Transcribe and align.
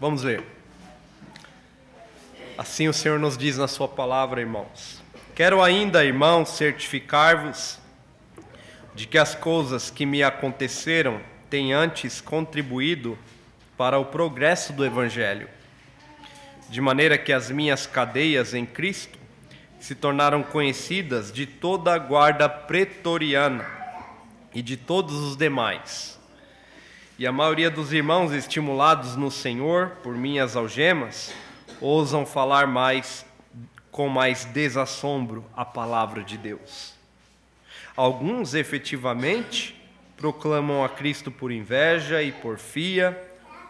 Vamos 0.00 0.22
ler. 0.22 0.44
Assim 2.56 2.86
o 2.86 2.92
Senhor 2.92 3.18
nos 3.18 3.36
diz 3.36 3.58
na 3.58 3.66
Sua 3.66 3.88
palavra, 3.88 4.40
irmãos. 4.40 5.02
Quero 5.34 5.60
ainda, 5.60 6.04
irmãos, 6.04 6.50
certificar-vos 6.50 7.80
de 8.94 9.08
que 9.08 9.18
as 9.18 9.34
coisas 9.34 9.90
que 9.90 10.06
me 10.06 10.22
aconteceram 10.22 11.20
têm 11.50 11.72
antes 11.72 12.20
contribuído 12.20 13.18
para 13.76 13.98
o 13.98 14.04
progresso 14.04 14.72
do 14.72 14.86
Evangelho, 14.86 15.48
de 16.68 16.80
maneira 16.80 17.18
que 17.18 17.32
as 17.32 17.50
minhas 17.50 17.84
cadeias 17.84 18.54
em 18.54 18.64
Cristo 18.64 19.18
se 19.80 19.96
tornaram 19.96 20.44
conhecidas 20.44 21.32
de 21.32 21.44
toda 21.44 21.92
a 21.92 21.98
guarda 21.98 22.48
pretoriana 22.48 23.66
e 24.54 24.62
de 24.62 24.76
todos 24.76 25.16
os 25.16 25.36
demais. 25.36 26.17
E 27.18 27.26
a 27.26 27.32
maioria 27.32 27.68
dos 27.68 27.92
irmãos, 27.92 28.30
estimulados 28.30 29.16
no 29.16 29.28
Senhor 29.28 29.88
por 30.04 30.14
minhas 30.14 30.54
algemas, 30.54 31.34
ousam 31.80 32.24
falar 32.24 32.68
mais 32.68 33.26
com 33.90 34.08
mais 34.08 34.44
desassombro 34.44 35.44
a 35.56 35.64
palavra 35.64 36.22
de 36.22 36.38
Deus. 36.38 36.94
Alguns 37.96 38.54
efetivamente 38.54 39.74
proclamam 40.16 40.84
a 40.84 40.88
Cristo 40.88 41.28
por 41.28 41.50
inveja 41.50 42.22
e 42.22 42.30
porfia, 42.30 43.20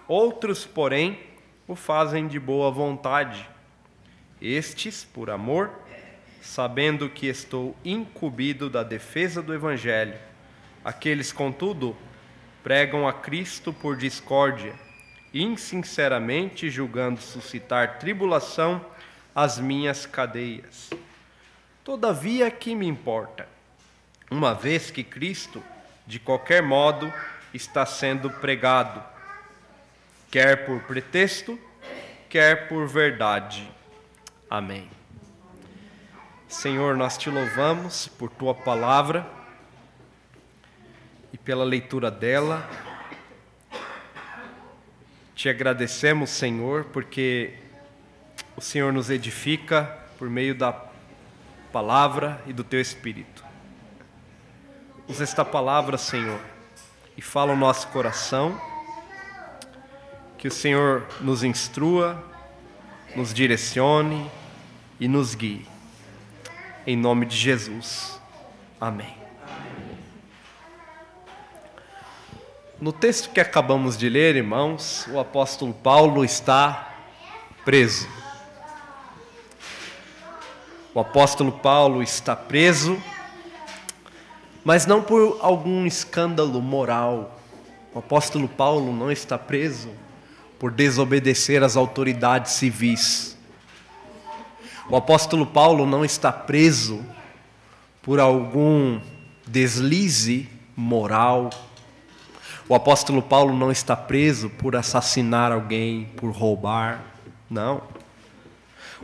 outros, 0.07 0.67
porém, 0.67 1.19
o 1.67 1.75
fazem 1.75 2.29
de 2.29 2.39
boa 2.39 2.71
vontade. 2.71 3.49
Estes, 4.43 5.05
por 5.05 5.31
amor, 5.31 5.71
sabendo 6.43 7.09
que 7.09 7.27
estou 7.27 7.75
incumbido 7.83 8.69
da 8.69 8.83
defesa 8.83 9.41
do 9.41 9.55
Evangelho. 9.55 10.19
Aqueles, 10.85 11.33
contudo, 11.33 11.97
pregam 12.69 13.09
a 13.09 13.15
Cristo 13.15 13.73
por 13.73 13.97
discórdia, 13.97 14.75
insinceramente 15.33 16.69
julgando 16.69 17.19
suscitar 17.19 17.99
tribulação 17.99 18.85
às 19.35 19.59
minhas 19.59 20.05
cadeias. 20.05 20.91
Todavia, 21.83 22.51
que 22.51 22.75
me 22.75 22.87
importa? 22.87 23.49
Uma 24.31 24.53
vez 24.53 24.91
que 24.91 25.03
Cristo, 25.03 25.65
de 26.07 26.19
qualquer 26.19 26.63
modo, 26.63 27.11
está 27.55 27.87
sendo 27.87 28.29
pregado, 28.29 29.03
quer 30.31 30.67
por 30.67 30.83
pretexto, 30.83 31.59
quer 32.29 32.69
por 32.69 32.87
verdade. 32.87 33.67
Amém. 34.51 34.91
Senhor, 36.47 36.99
nós 36.99 37.17
te 37.17 37.31
louvamos 37.31 38.09
por 38.09 38.29
tua 38.29 38.55
palavra 38.55 39.38
e 41.33 41.39
pela 41.39 41.65
leitura 41.65 42.11
dela. 42.11 42.69
Te 45.35 45.49
agradecemos, 45.49 46.31
Senhor, 46.31 46.85
porque 46.87 47.55
o 48.57 48.61
Senhor 48.61 48.93
nos 48.93 49.09
edifica 49.09 49.85
por 50.19 50.29
meio 50.29 50.55
da 50.55 50.73
palavra 51.73 52.43
e 52.47 52.53
do 52.53 52.65
teu 52.65 52.81
espírito. 52.81 53.45
Usa 55.07 55.23
esta 55.23 55.45
palavra, 55.45 55.97
Senhor, 55.97 56.41
e 57.17 57.23
fala 57.23 57.53
o 57.53 57.57
nosso 57.57 57.89
coração. 57.89 58.61
Que 60.37 60.49
o 60.49 60.53
Senhor 60.53 61.07
nos 61.21 61.43
instrua, 61.43 62.23
nos 63.17 63.33
direcione 63.33 64.31
e 65.01 65.09
nos 65.09 65.35
guie. 65.35 65.67
Em 66.87 66.97
nome 66.97 67.27
de 67.27 67.37
Jesus. 67.37 68.21
Amém. 68.81 69.18
No 72.81 72.93
texto 72.93 73.31
que 73.31 73.41
acabamos 73.41 73.99
de 73.99 74.09
ler, 74.09 74.37
irmãos, 74.37 75.05
o 75.11 75.19
apóstolo 75.19 75.75
Paulo 75.75 76.25
está 76.25 76.95
preso. 77.65 78.09
O 80.95 81.01
apóstolo 81.01 81.51
Paulo 81.51 82.01
está 82.01 82.37
preso, 82.37 82.97
mas 84.65 84.87
não 84.87 85.03
por 85.03 85.39
algum 85.41 85.87
escândalo 85.87 86.63
moral. 86.63 87.41
O 87.93 87.99
apóstolo 87.99 88.47
Paulo 88.47 88.93
não 88.93 89.11
está 89.11 89.37
preso 89.37 89.91
por 90.57 90.71
desobedecer 90.71 91.65
às 91.65 91.77
autoridades 91.77 92.53
civis. 92.53 93.37
O 94.89 94.95
apóstolo 94.95 95.45
Paulo 95.45 95.85
não 95.85 96.05
está 96.05 96.31
preso 96.31 97.05
por 98.03 98.21
algum 98.21 99.01
deslize 99.45 100.49
moral. 100.77 101.51
O 102.69 102.75
apóstolo 102.75 103.23
Paulo 103.23 103.57
não 103.57 103.73
está 103.73 103.97
preso 103.97 104.51
por 104.51 104.77
assassinar 104.77 105.51
alguém, 105.51 106.07
por 106.17 106.31
roubar. 106.31 107.03
Não. 107.49 107.81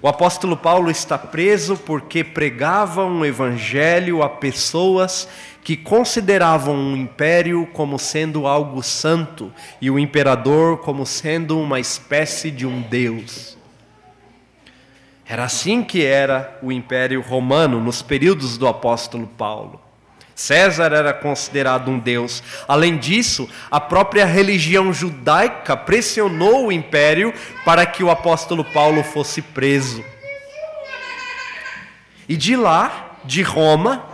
O 0.03 0.09
apóstolo 0.09 0.55
Paulo 0.55 0.91
está 0.91 1.17
preso 1.17 1.77
porque 1.77 2.23
pregava 2.23 3.07
um 3.07 3.25
evangelho 3.25 4.23
a 4.23 4.29
pessoas 4.29 5.27
que 5.63 5.79
consideravam 5.79 6.93
o 6.93 6.97
império 6.97 7.67
como 7.73 7.99
sendo 7.99 8.47
algo 8.47 8.83
santo 8.83 9.51
e 9.81 9.91
o 9.91 9.99
imperador 9.99 10.79
como 10.79 11.07
sendo 11.07 11.59
uma 11.59 11.81
espécie 11.81 12.51
de 12.51 12.67
um 12.67 12.83
deus. 12.83 13.57
Era 15.27 15.45
assim 15.45 15.83
que 15.83 16.05
era 16.05 16.59
o 16.63 16.71
Império 16.71 17.23
Romano 17.23 17.81
nos 17.81 18.03
períodos 18.03 18.59
do 18.59 18.69
apóstolo 18.69 19.27
Paulo. 19.27 19.81
César 20.35 20.93
era 20.93 21.13
considerado 21.13 21.91
um 21.91 21.99
deus. 21.99 22.43
Além 22.67 22.97
disso, 22.97 23.49
a 23.71 23.81
própria 23.81 24.25
religião 24.25 24.93
judaica 24.93 25.77
pressionou 25.77 26.67
o 26.67 26.73
império 26.73 27.33
para 27.65 27.87
que 27.87 28.03
o 28.03 28.11
apóstolo 28.11 28.65
Paulo 28.65 29.03
fosse 29.05 29.41
preso. 29.41 30.05
E 32.29 32.37
de 32.37 32.57
lá, 32.57 33.17
de 33.25 33.43
Roma, 33.43 34.05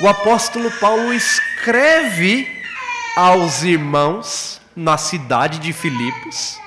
o 0.00 0.08
apóstolo 0.08 0.70
Paulo 0.72 1.12
escreve 1.12 2.48
aos 3.16 3.62
irmãos 3.62 4.60
na 4.76 4.98
cidade 4.98 5.58
de 5.58 5.72
Filipos 5.72 6.58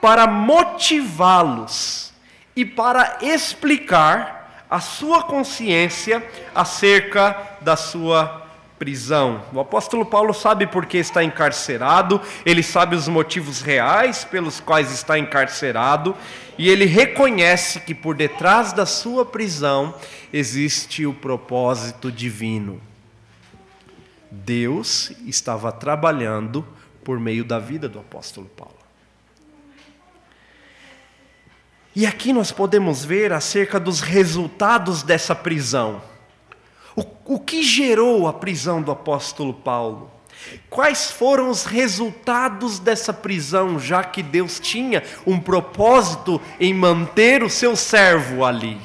para 0.00 0.26
motivá-los 0.26 2.12
e 2.56 2.64
para 2.64 3.18
explicar 3.20 4.39
a 4.70 4.78
sua 4.78 5.24
consciência 5.24 6.24
acerca 6.54 7.58
da 7.60 7.76
sua 7.76 8.46
prisão. 8.78 9.42
O 9.52 9.60
apóstolo 9.60 10.06
Paulo 10.06 10.32
sabe 10.32 10.66
por 10.66 10.86
que 10.86 10.96
está 10.96 11.22
encarcerado, 11.22 12.20
ele 12.46 12.62
sabe 12.62 12.96
os 12.96 13.08
motivos 13.08 13.60
reais 13.60 14.24
pelos 14.24 14.60
quais 14.60 14.90
está 14.90 15.18
encarcerado, 15.18 16.16
e 16.56 16.68
ele 16.68 16.86
reconhece 16.86 17.80
que 17.80 17.94
por 17.94 18.14
detrás 18.14 18.72
da 18.72 18.86
sua 18.86 19.26
prisão 19.26 19.94
existe 20.32 21.04
o 21.04 21.12
propósito 21.12 22.10
divino. 22.10 22.80
Deus 24.30 25.12
estava 25.26 25.72
trabalhando 25.72 26.64
por 27.04 27.18
meio 27.18 27.44
da 27.44 27.58
vida 27.58 27.88
do 27.88 27.98
apóstolo 27.98 28.46
Paulo. 28.56 28.79
E 32.00 32.06
aqui 32.06 32.32
nós 32.32 32.50
podemos 32.50 33.04
ver 33.04 33.30
acerca 33.30 33.78
dos 33.78 34.00
resultados 34.00 35.02
dessa 35.02 35.34
prisão. 35.34 36.00
O, 36.96 37.04
o 37.34 37.38
que 37.38 37.62
gerou 37.62 38.26
a 38.26 38.32
prisão 38.32 38.80
do 38.80 38.90
apóstolo 38.90 39.52
Paulo? 39.52 40.10
Quais 40.70 41.10
foram 41.10 41.50
os 41.50 41.66
resultados 41.66 42.78
dessa 42.78 43.12
prisão, 43.12 43.78
já 43.78 44.02
que 44.02 44.22
Deus 44.22 44.58
tinha 44.58 45.02
um 45.26 45.38
propósito 45.38 46.40
em 46.58 46.72
manter 46.72 47.42
o 47.42 47.50
seu 47.50 47.76
servo 47.76 48.46
ali? 48.46 48.80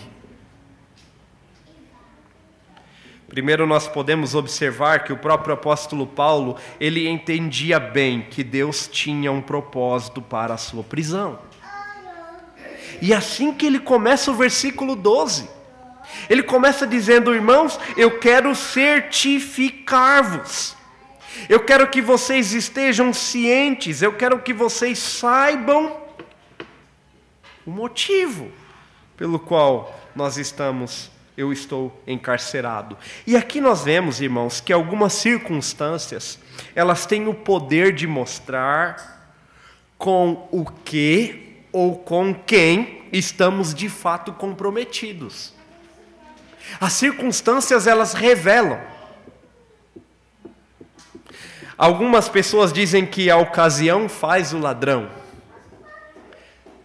Primeiro 3.29 3.65
nós 3.65 3.87
podemos 3.87 4.35
observar 4.35 5.05
que 5.05 5.13
o 5.13 5.17
próprio 5.17 5.53
apóstolo 5.53 6.05
Paulo, 6.05 6.57
ele 6.81 7.07
entendia 7.07 7.79
bem 7.79 8.23
que 8.23 8.43
Deus 8.43 8.89
tinha 8.89 9.31
um 9.31 9.41
propósito 9.41 10.21
para 10.21 10.55
a 10.55 10.57
sua 10.57 10.83
prisão. 10.83 11.39
E 13.01 13.13
assim 13.13 13.53
que 13.53 13.65
ele 13.65 13.79
começa 13.79 14.31
o 14.31 14.35
versículo 14.35 14.95
12, 14.95 15.49
ele 16.29 16.43
começa 16.43 16.85
dizendo: 16.85 17.33
Irmãos, 17.33 17.79
eu 17.97 18.19
quero 18.19 18.53
certificar-vos. 18.55 20.75
Eu 21.49 21.59
quero 21.59 21.89
que 21.89 22.01
vocês 22.01 22.53
estejam 22.53 23.11
cientes, 23.11 24.01
eu 24.01 24.13
quero 24.13 24.39
que 24.39 24.53
vocês 24.53 24.97
saibam 24.97 25.97
o 27.65 27.71
motivo 27.71 28.49
pelo 29.17 29.37
qual 29.37 29.93
nós 30.15 30.37
estamos, 30.37 31.11
eu 31.37 31.51
estou 31.51 32.01
encarcerado. 32.07 32.97
E 33.27 33.35
aqui 33.35 33.59
nós 33.59 33.83
vemos, 33.83 34.21
irmãos, 34.21 34.61
que 34.61 34.71
algumas 34.71 35.11
circunstâncias, 35.13 36.39
elas 36.73 37.05
têm 37.05 37.27
o 37.27 37.33
poder 37.33 37.93
de 37.93 38.07
mostrar 38.07 39.29
com 39.97 40.47
o 40.51 40.65
que 40.65 41.44
ou 41.75 41.97
com 41.97 42.33
quem 42.33 43.01
estamos 43.11 43.75
de 43.75 43.89
fato 43.89 44.31
comprometidos. 44.31 45.53
As 46.79 46.93
circunstâncias 46.93 47.85
elas 47.85 48.13
revelam. 48.13 48.79
Algumas 51.77 52.29
pessoas 52.29 52.72
dizem 52.72 53.05
que 53.05 53.29
a 53.29 53.35
ocasião 53.35 54.07
faz 54.07 54.53
o 54.53 54.57
ladrão. 54.57 55.09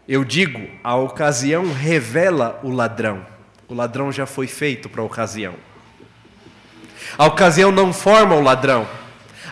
Eu 0.08 0.24
digo, 0.24 0.68
a 0.82 0.96
ocasião 0.96 1.72
revela 1.72 2.58
o 2.64 2.70
ladrão. 2.72 3.24
O 3.68 3.74
ladrão 3.74 4.10
já 4.10 4.26
foi 4.26 4.48
feito 4.48 4.88
para 4.88 5.02
a 5.02 5.04
ocasião. 5.04 5.54
A 7.16 7.26
ocasião 7.26 7.70
não 7.70 7.92
forma 7.92 8.34
o 8.34 8.42
ladrão. 8.42 8.88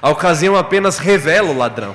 A 0.02 0.10
ocasião 0.10 0.56
apenas 0.56 0.98
revela 0.98 1.50
o 1.50 1.56
ladrão. 1.56 1.94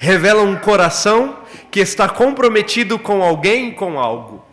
Revela 0.00 0.42
um 0.42 0.56
coração 0.56 1.43
que 1.74 1.80
está 1.80 2.08
comprometido 2.08 3.00
com 3.00 3.20
alguém, 3.20 3.72
com 3.72 3.98
algo. 3.98 4.44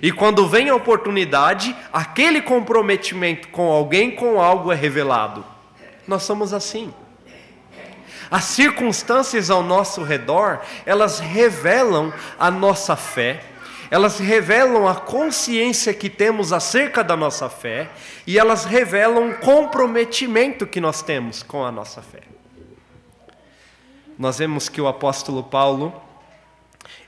E 0.00 0.12
quando 0.12 0.46
vem 0.46 0.68
a 0.68 0.76
oportunidade, 0.76 1.74
aquele 1.92 2.40
comprometimento 2.40 3.48
com 3.48 3.68
alguém, 3.68 4.12
com 4.12 4.40
algo 4.40 4.70
é 4.70 4.76
revelado. 4.76 5.44
Nós 6.06 6.22
somos 6.22 6.52
assim. 6.52 6.94
As 8.30 8.44
circunstâncias 8.44 9.50
ao 9.50 9.60
nosso 9.60 10.04
redor, 10.04 10.60
elas 10.86 11.18
revelam 11.18 12.12
a 12.38 12.48
nossa 12.48 12.94
fé, 12.94 13.42
elas 13.90 14.20
revelam 14.20 14.86
a 14.86 14.94
consciência 14.94 15.92
que 15.92 16.08
temos 16.08 16.52
acerca 16.52 17.02
da 17.02 17.16
nossa 17.16 17.48
fé 17.48 17.90
e 18.24 18.38
elas 18.38 18.64
revelam 18.64 19.30
o 19.30 19.38
comprometimento 19.38 20.64
que 20.64 20.80
nós 20.80 21.02
temos 21.02 21.42
com 21.42 21.64
a 21.64 21.72
nossa 21.72 22.00
fé. 22.02 22.20
Nós 24.16 24.38
vemos 24.38 24.68
que 24.68 24.80
o 24.80 24.86
apóstolo 24.86 25.42
Paulo, 25.42 26.05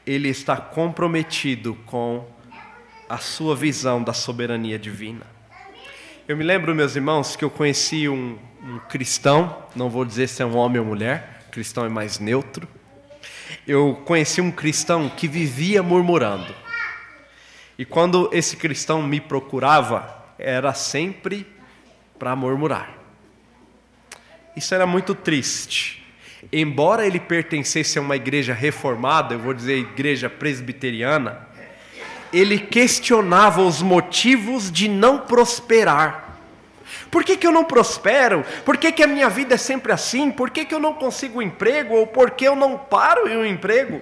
ele 0.07 0.29
está 0.29 0.57
comprometido 0.57 1.75
com 1.87 2.27
a 3.09 3.19
sua 3.19 3.57
visão 3.57 4.03
da 4.03 4.13
soberania 4.13 4.79
divina. 4.79 5.27
Eu 6.27 6.37
me 6.37 6.45
lembro, 6.45 6.75
meus 6.75 6.95
irmãos, 6.95 7.37
que 7.37 7.45
eu 7.45 7.51
conheci 7.51 8.09
um, 8.09 8.39
um 8.63 8.79
cristão, 8.81 9.65
não 9.75 9.89
vou 9.89 10.05
dizer 10.05 10.29
se 10.29 10.43
é 10.43 10.47
um 10.47 10.57
homem 10.57 10.79
ou 10.79 10.85
mulher, 10.85 11.47
cristão 11.51 11.85
é 11.85 11.89
mais 11.89 12.19
neutro. 12.19 12.69
Eu 13.67 14.03
conheci 14.05 14.41
um 14.41 14.51
cristão 14.51 15.09
que 15.09 15.27
vivia 15.27 15.83
murmurando. 15.83 16.55
E 17.79 17.85
quando 17.85 18.29
esse 18.33 18.57
cristão 18.57 19.03
me 19.03 19.21
procurava, 19.21 20.23
era 20.39 20.75
sempre 20.75 21.47
para 22.19 22.35
murmurar. 22.37 22.99
Isso 24.57 24.75
era 24.75 24.87
muito 24.87 25.15
triste. 25.15 26.05
Embora 26.53 27.07
ele 27.07 27.19
pertencesse 27.19 27.99
a 27.99 28.03
uma 28.03 28.17
igreja 28.17 28.55
reformada, 28.55 29.35
eu 29.35 29.39
vou 29.39 29.53
dizer 29.53 29.79
igreja 29.79 30.31
presbiteriana, 30.31 31.47
ele 32.33 32.59
questionava 32.59 33.63
os 33.63 33.83
motivos 33.83 34.71
de 34.71 34.89
não 34.89 35.19
prosperar. 35.19 36.39
Por 37.11 37.25
que, 37.25 37.37
que 37.37 37.47
eu 37.47 37.53
não 37.53 37.65
prospero? 37.65 38.45
Por 38.65 38.77
que, 38.77 38.93
que 38.93 39.03
a 39.03 39.07
minha 39.07 39.29
vida 39.29 39.55
é 39.55 39.59
sempre 39.59 39.93
assim? 39.93 40.31
Por 40.31 40.51
que, 40.51 40.65
que 40.65 40.75
eu 40.75 40.81
não 40.81 40.95
consigo 40.95 41.39
um 41.39 41.43
emprego? 41.43 41.95
Ou 41.95 42.07
por 42.07 42.31
que 42.31 42.45
eu 42.45 42.55
não 42.55 42.79
paro 42.79 43.29
em 43.29 43.37
um 43.37 43.47
emprego? 43.47 44.01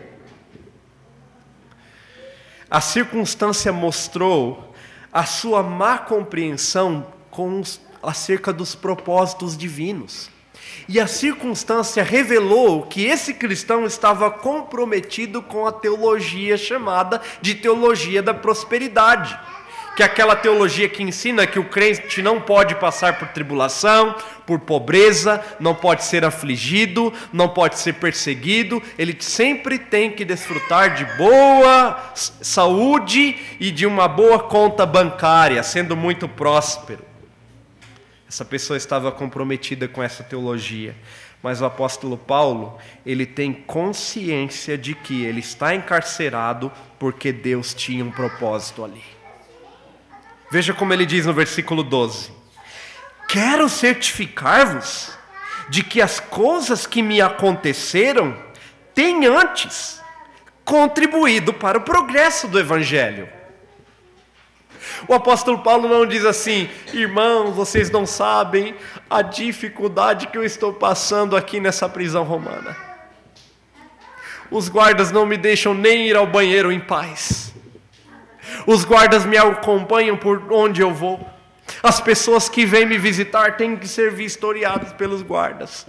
A 2.68 2.80
circunstância 2.80 3.72
mostrou 3.72 4.74
a 5.12 5.24
sua 5.24 5.62
má 5.62 5.98
compreensão 5.98 7.06
com 7.30 7.60
os, 7.60 7.80
acerca 8.02 8.52
dos 8.52 8.74
propósitos 8.74 9.56
divinos. 9.56 10.30
E 10.88 11.00
a 11.00 11.06
circunstância 11.06 12.02
revelou 12.02 12.82
que 12.82 13.04
esse 13.04 13.34
cristão 13.34 13.84
estava 13.84 14.30
comprometido 14.30 15.42
com 15.42 15.66
a 15.66 15.72
teologia 15.72 16.56
chamada 16.56 17.20
de 17.40 17.54
teologia 17.54 18.22
da 18.22 18.32
prosperidade. 18.32 19.36
Que 19.96 20.02
é 20.02 20.06
aquela 20.06 20.36
teologia 20.36 20.90
que 20.90 21.02
ensina 21.02 21.46
que 21.46 21.58
o 21.58 21.70
crente 21.70 22.20
não 22.20 22.38
pode 22.38 22.74
passar 22.74 23.18
por 23.18 23.28
tribulação, 23.28 24.14
por 24.44 24.60
pobreza, 24.60 25.42
não 25.58 25.74
pode 25.74 26.04
ser 26.04 26.22
afligido, 26.22 27.10
não 27.32 27.48
pode 27.48 27.78
ser 27.78 27.94
perseguido, 27.94 28.82
ele 28.98 29.16
sempre 29.18 29.78
tem 29.78 30.10
que 30.10 30.22
desfrutar 30.22 30.94
de 30.94 31.06
boa 31.16 32.12
saúde 32.14 33.38
e 33.58 33.70
de 33.70 33.86
uma 33.86 34.06
boa 34.06 34.38
conta 34.38 34.84
bancária, 34.84 35.62
sendo 35.62 35.96
muito 35.96 36.28
próspero. 36.28 37.05
Essa 38.28 38.44
pessoa 38.44 38.76
estava 38.76 39.12
comprometida 39.12 39.86
com 39.86 40.02
essa 40.02 40.24
teologia. 40.24 40.96
Mas 41.42 41.60
o 41.60 41.64
apóstolo 41.64 42.18
Paulo, 42.18 42.76
ele 43.04 43.24
tem 43.24 43.52
consciência 43.52 44.76
de 44.76 44.94
que 44.94 45.24
ele 45.24 45.40
está 45.40 45.74
encarcerado 45.74 46.72
porque 46.98 47.32
Deus 47.32 47.72
tinha 47.72 48.04
um 48.04 48.10
propósito 48.10 48.84
ali. 48.84 49.04
Veja 50.50 50.74
como 50.74 50.92
ele 50.92 51.06
diz 51.06 51.24
no 51.26 51.32
versículo 51.32 51.84
12: 51.84 52.32
Quero 53.28 53.68
certificar-vos 53.68 55.16
de 55.68 55.84
que 55.84 56.00
as 56.00 56.18
coisas 56.18 56.86
que 56.86 57.02
me 57.02 57.20
aconteceram 57.20 58.36
têm 58.94 59.26
antes 59.26 60.00
contribuído 60.64 61.52
para 61.52 61.78
o 61.78 61.82
progresso 61.82 62.48
do 62.48 62.58
evangelho 62.58 63.35
o 65.08 65.14
apóstolo 65.14 65.58
Paulo 65.58 65.88
não 65.88 66.06
diz 66.06 66.24
assim, 66.24 66.68
irmãos, 66.92 67.54
vocês 67.54 67.90
não 67.90 68.06
sabem 68.06 68.74
a 69.08 69.22
dificuldade 69.22 70.26
que 70.28 70.38
eu 70.38 70.44
estou 70.44 70.72
passando 70.72 71.36
aqui 71.36 71.60
nessa 71.60 71.88
prisão 71.88 72.24
romana. 72.24 72.76
Os 74.50 74.68
guardas 74.68 75.10
não 75.10 75.26
me 75.26 75.36
deixam 75.36 75.74
nem 75.74 76.06
ir 76.06 76.16
ao 76.16 76.26
banheiro 76.26 76.70
em 76.70 76.80
paz. 76.80 77.52
Os 78.66 78.84
guardas 78.84 79.24
me 79.24 79.36
acompanham 79.36 80.16
por 80.16 80.52
onde 80.52 80.80
eu 80.80 80.94
vou. 80.94 81.24
As 81.82 82.00
pessoas 82.00 82.48
que 82.48 82.64
vêm 82.64 82.86
me 82.86 82.96
visitar 82.96 83.56
têm 83.56 83.76
que 83.76 83.88
ser 83.88 84.12
vistoriadas 84.12 84.92
pelos 84.92 85.22
guardas. 85.22 85.86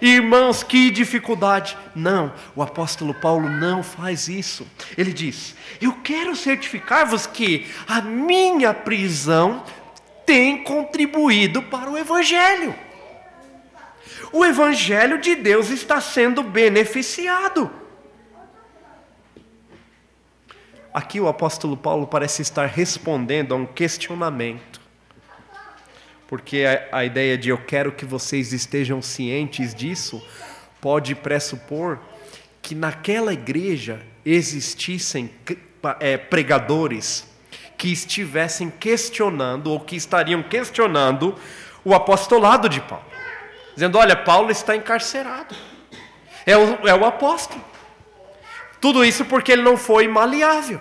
Irmãos, 0.00 0.62
que 0.62 0.90
dificuldade. 0.90 1.76
Não, 1.94 2.32
o 2.54 2.62
apóstolo 2.62 3.14
Paulo 3.14 3.48
não 3.48 3.82
faz 3.82 4.28
isso. 4.28 4.66
Ele 4.96 5.12
diz: 5.12 5.54
Eu 5.80 5.92
quero 6.02 6.34
certificar-vos 6.34 7.26
que 7.26 7.66
a 7.86 8.00
minha 8.00 8.74
prisão 8.74 9.64
tem 10.26 10.62
contribuído 10.64 11.62
para 11.62 11.90
o 11.90 11.96
Evangelho. 11.96 12.74
O 14.32 14.44
Evangelho 14.44 15.20
de 15.20 15.34
Deus 15.34 15.70
está 15.70 16.00
sendo 16.00 16.42
beneficiado. 16.42 17.70
Aqui 20.92 21.20
o 21.20 21.28
apóstolo 21.28 21.76
Paulo 21.76 22.06
parece 22.06 22.42
estar 22.42 22.66
respondendo 22.66 23.54
a 23.54 23.56
um 23.56 23.64
questionamento 23.64 24.81
porque 26.32 26.64
a, 26.64 27.00
a 27.00 27.04
ideia 27.04 27.36
de 27.36 27.50
eu 27.50 27.58
quero 27.58 27.92
que 27.92 28.06
vocês 28.06 28.54
estejam 28.54 29.02
cientes 29.02 29.74
disso 29.74 30.26
pode 30.80 31.14
pressupor 31.14 31.98
que 32.62 32.74
naquela 32.74 33.34
igreja 33.34 34.00
existissem 34.24 35.30
é, 36.00 36.16
pregadores 36.16 37.28
que 37.76 37.92
estivessem 37.92 38.70
questionando 38.70 39.66
ou 39.72 39.80
que 39.80 39.94
estariam 39.94 40.42
questionando 40.42 41.38
o 41.84 41.92
apostolado 41.92 42.66
de 42.66 42.80
Paulo, 42.80 43.04
dizendo: 43.74 43.98
olha, 43.98 44.16
Paulo 44.16 44.50
está 44.50 44.74
encarcerado, 44.74 45.54
é 46.46 46.56
o, 46.56 46.88
é 46.88 46.94
o 46.94 47.04
apóstolo. 47.04 47.62
Tudo 48.80 49.04
isso 49.04 49.26
porque 49.26 49.52
ele 49.52 49.60
não 49.60 49.76
foi 49.76 50.08
maleável. 50.08 50.80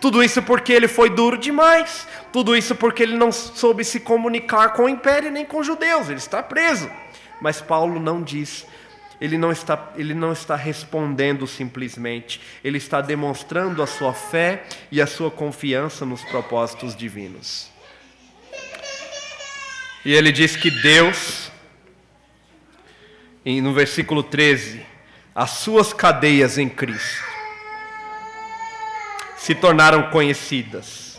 Tudo 0.00 0.22
isso 0.22 0.42
porque 0.42 0.72
ele 0.72 0.88
foi 0.88 1.10
duro 1.10 1.36
demais. 1.36 2.06
Tudo 2.32 2.56
isso 2.56 2.74
porque 2.74 3.02
ele 3.02 3.16
não 3.16 3.32
soube 3.32 3.84
se 3.84 4.00
comunicar 4.00 4.72
com 4.72 4.84
o 4.84 4.88
império 4.88 5.30
nem 5.30 5.44
com 5.44 5.58
os 5.58 5.66
judeus. 5.66 6.08
Ele 6.08 6.18
está 6.18 6.42
preso. 6.42 6.90
Mas 7.40 7.60
Paulo 7.60 8.00
não 8.00 8.22
diz. 8.22 8.66
Ele 9.20 9.36
não 9.36 9.50
está, 9.50 9.92
ele 9.96 10.14
não 10.14 10.32
está 10.32 10.54
respondendo 10.54 11.46
simplesmente. 11.46 12.40
Ele 12.62 12.78
está 12.78 13.00
demonstrando 13.00 13.82
a 13.82 13.86
sua 13.86 14.12
fé 14.14 14.64
e 14.90 15.00
a 15.00 15.06
sua 15.06 15.30
confiança 15.30 16.06
nos 16.06 16.22
propósitos 16.24 16.94
divinos. 16.94 17.70
E 20.04 20.14
ele 20.14 20.30
diz 20.30 20.56
que 20.56 20.70
Deus, 20.70 21.50
no 23.44 23.74
versículo 23.74 24.22
13, 24.22 24.86
as 25.34 25.50
suas 25.50 25.92
cadeias 25.92 26.56
em 26.56 26.68
Cristo 26.68 27.27
se 29.48 29.54
tornaram 29.54 30.10
conhecidas 30.10 31.18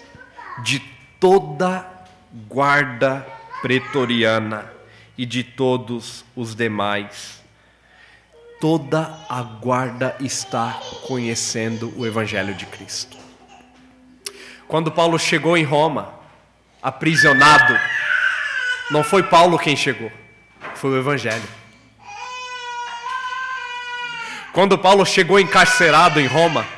de 0.62 0.78
toda 1.20 1.84
guarda 2.48 3.26
pretoriana 3.60 4.72
e 5.18 5.26
de 5.26 5.44
todos 5.44 6.24
os 6.36 6.54
demais. 6.54 7.42
Toda 8.62 9.26
a 9.28 9.42
guarda 9.42 10.16
está 10.20 10.80
conhecendo 11.08 11.92
o 11.98 12.06
Evangelho 12.06 12.54
de 12.54 12.68
Cristo. 12.68 13.18
Quando 14.68 14.92
Paulo 14.92 15.18
chegou 15.18 15.58
em 15.58 15.64
Roma, 15.64 16.14
aprisionado, 16.84 17.76
não 18.92 19.04
foi 19.04 19.24
Paulo 19.24 19.58
quem 19.58 19.76
chegou, 19.76 20.12
foi 20.76 20.92
o 20.92 21.00
Evangelho. 21.00 21.50
Quando 24.54 24.78
Paulo 24.78 25.04
chegou 25.04 25.40
encarcerado 25.40 26.20
em 26.20 26.28
Roma, 26.28 26.78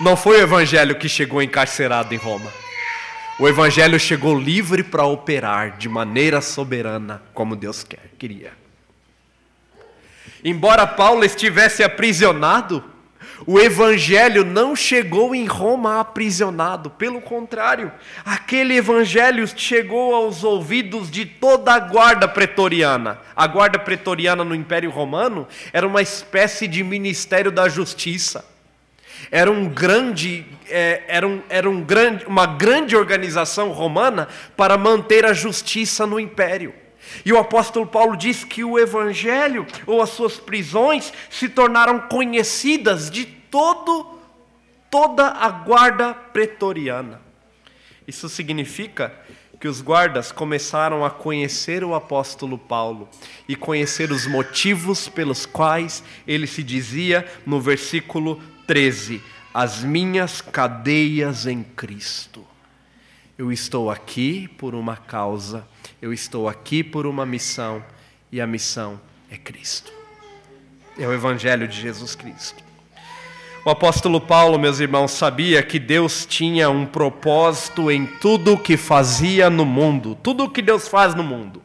não 0.00 0.16
foi 0.16 0.38
o 0.38 0.42
evangelho 0.42 0.96
que 0.96 1.08
chegou 1.08 1.42
encarcerado 1.42 2.14
em 2.14 2.18
Roma. 2.18 2.50
O 3.38 3.48
evangelho 3.48 3.98
chegou 3.98 4.38
livre 4.38 4.82
para 4.82 5.04
operar 5.04 5.76
de 5.76 5.88
maneira 5.88 6.40
soberana, 6.40 7.22
como 7.32 7.56
Deus 7.56 7.82
quer, 7.82 8.10
queria. 8.18 8.52
Embora 10.44 10.86
Paulo 10.86 11.24
estivesse 11.24 11.82
aprisionado, 11.82 12.84
O 13.46 13.58
evangelho 13.58 14.44
não 14.44 14.76
chegou 14.76 15.34
em 15.34 15.46
Roma 15.46 15.98
aprisionado, 15.98 16.90
pelo 16.90 17.20
contrário, 17.20 17.90
aquele 18.24 18.76
evangelho 18.76 19.46
chegou 19.56 20.14
aos 20.14 20.44
ouvidos 20.44 21.10
de 21.10 21.26
toda 21.26 21.72
a 21.72 21.80
guarda 21.80 22.28
pretoriana. 22.28 23.18
A 23.34 23.46
guarda 23.46 23.78
pretoriana 23.78 24.44
no 24.44 24.54
Império 24.54 24.90
Romano 24.90 25.46
era 25.72 25.86
uma 25.86 26.02
espécie 26.02 26.68
de 26.68 26.84
ministério 26.84 27.50
da 27.50 27.68
justiça. 27.68 28.44
Era 29.30 29.50
um 29.50 29.68
grande, 29.68 30.46
é, 30.68 31.02
era, 31.06 31.26
um, 31.26 31.42
era 31.48 31.68
um 31.68 31.82
grande, 31.82 32.26
uma 32.26 32.46
grande 32.46 32.96
organização 32.96 33.70
romana 33.70 34.28
para 34.56 34.76
manter 34.76 35.24
a 35.24 35.32
justiça 35.32 36.06
no 36.06 36.18
império. 36.18 36.74
E 37.24 37.32
o 37.32 37.38
apóstolo 37.38 37.86
Paulo 37.86 38.16
diz 38.16 38.44
que 38.44 38.64
o 38.64 38.78
evangelho 38.78 39.66
ou 39.86 40.00
as 40.00 40.10
suas 40.10 40.38
prisões 40.38 41.12
se 41.28 41.48
tornaram 41.48 42.00
conhecidas 42.00 43.10
de 43.10 43.24
todo 43.24 44.12
toda 44.90 45.28
a 45.28 45.48
guarda 45.48 46.12
pretoriana. 46.12 47.18
Isso 48.06 48.28
significa 48.28 49.10
que 49.58 49.66
os 49.66 49.80
guardas 49.80 50.30
começaram 50.30 51.02
a 51.02 51.08
conhecer 51.08 51.82
o 51.82 51.94
apóstolo 51.94 52.58
Paulo 52.58 53.08
e 53.48 53.56
conhecer 53.56 54.12
os 54.12 54.26
motivos 54.26 55.08
pelos 55.08 55.46
quais 55.46 56.04
ele 56.26 56.46
se 56.46 56.62
dizia 56.62 57.24
no 57.46 57.58
versículo 57.58 58.42
13: 58.66 59.22
As 59.52 59.82
minhas 59.82 60.40
cadeias 60.40 61.46
em 61.46 61.62
Cristo. 61.62 62.44
Eu 63.36 63.50
estou 63.50 63.90
aqui 63.90 64.46
por 64.58 64.74
uma 64.74 64.96
causa, 64.96 65.66
eu 66.00 66.12
estou 66.12 66.48
aqui 66.48 66.84
por 66.84 67.06
uma 67.06 67.24
missão, 67.24 67.82
e 68.30 68.40
a 68.40 68.46
missão 68.46 69.00
é 69.30 69.36
Cristo. 69.36 69.92
É 70.98 71.06
o 71.06 71.12
Evangelho 71.12 71.66
de 71.66 71.80
Jesus 71.80 72.14
Cristo. 72.14 72.62
O 73.64 73.70
apóstolo 73.70 74.20
Paulo, 74.20 74.58
meus 74.58 74.80
irmãos, 74.80 75.12
sabia 75.12 75.62
que 75.62 75.78
Deus 75.78 76.26
tinha 76.26 76.68
um 76.68 76.84
propósito 76.84 77.90
em 77.90 78.04
tudo 78.04 78.54
o 78.54 78.58
que 78.58 78.76
fazia 78.76 79.48
no 79.48 79.64
mundo, 79.64 80.18
tudo 80.20 80.44
o 80.44 80.50
que 80.50 80.60
Deus 80.60 80.88
faz 80.88 81.14
no 81.14 81.22
mundo. 81.22 81.62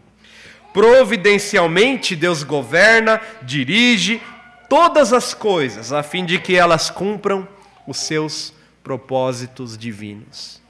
Providencialmente, 0.71 2.15
Deus 2.15 2.43
governa, 2.43 3.19
dirige 3.41 4.21
todas 4.69 5.13
as 5.13 5.33
coisas, 5.33 5.91
a 5.91 6.03
fim 6.03 6.25
de 6.25 6.39
que 6.39 6.55
elas 6.55 6.89
cumpram 6.89 7.47
os 7.85 7.97
seus 7.97 8.53
propósitos 8.83 9.77
divinos. 9.77 10.61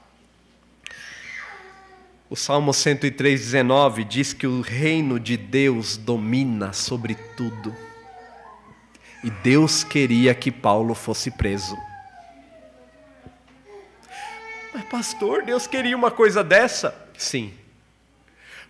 O 2.30 2.36
Salmo 2.36 2.74
103, 2.74 3.40
19 3.40 4.04
diz 4.04 4.32
que 4.34 4.46
o 4.46 4.60
reino 4.60 5.18
de 5.18 5.36
Deus 5.36 5.96
domina 5.96 6.74
sobre 6.74 7.14
tudo. 7.14 7.74
E 9.24 9.30
Deus 9.30 9.82
queria 9.82 10.34
que 10.34 10.52
Paulo 10.52 10.94
fosse 10.94 11.30
preso. 11.30 11.76
Mas, 14.74 14.84
pastor, 14.84 15.42
Deus 15.42 15.66
queria 15.66 15.96
uma 15.96 16.10
coisa 16.10 16.44
dessa? 16.44 16.94
Sim. 17.16 17.52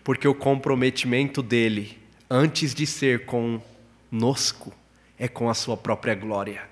Porque 0.04 0.28
o 0.28 0.35
comprometimento 0.35 1.42
dele, 1.42 1.99
antes 2.30 2.73
de 2.73 2.87
ser 2.87 3.26
conosco, 3.26 4.73
é 5.19 5.27
com 5.27 5.51
a 5.51 5.55
sua 5.55 5.77
própria 5.77 6.15
glória. 6.15 6.63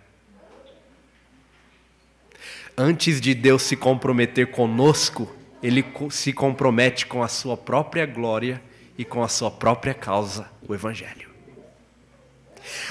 Antes 2.76 3.20
de 3.20 3.34
Deus 3.34 3.62
se 3.62 3.74
comprometer 3.74 4.50
conosco, 4.50 5.34
ele 5.62 5.84
se 6.10 6.32
compromete 6.32 7.06
com 7.06 7.22
a 7.22 7.28
sua 7.28 7.56
própria 7.56 8.04
glória 8.04 8.62
e 8.98 9.04
com 9.04 9.22
a 9.22 9.28
sua 9.28 9.50
própria 9.50 9.94
causa, 9.94 10.48
o 10.66 10.74
Evangelho. 10.74 11.30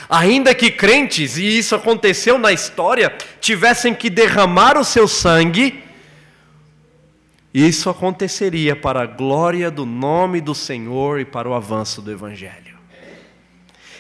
Ainda 0.09 0.55
que 0.55 0.71
crentes, 0.71 1.37
e 1.37 1.57
isso 1.57 1.75
aconteceu 1.75 2.37
na 2.37 2.51
história, 2.51 3.15
tivessem 3.39 3.93
que 3.93 4.09
derramar 4.09 4.77
o 4.77 4.83
seu 4.83 5.07
sangue, 5.07 5.83
isso 7.53 7.89
aconteceria 7.89 8.75
para 8.75 9.03
a 9.03 9.05
glória 9.05 9.71
do 9.71 9.85
nome 9.85 10.41
do 10.41 10.53
Senhor 10.53 11.19
e 11.19 11.25
para 11.25 11.47
o 11.47 11.53
avanço 11.53 12.01
do 12.01 12.11
Evangelho. 12.11 12.74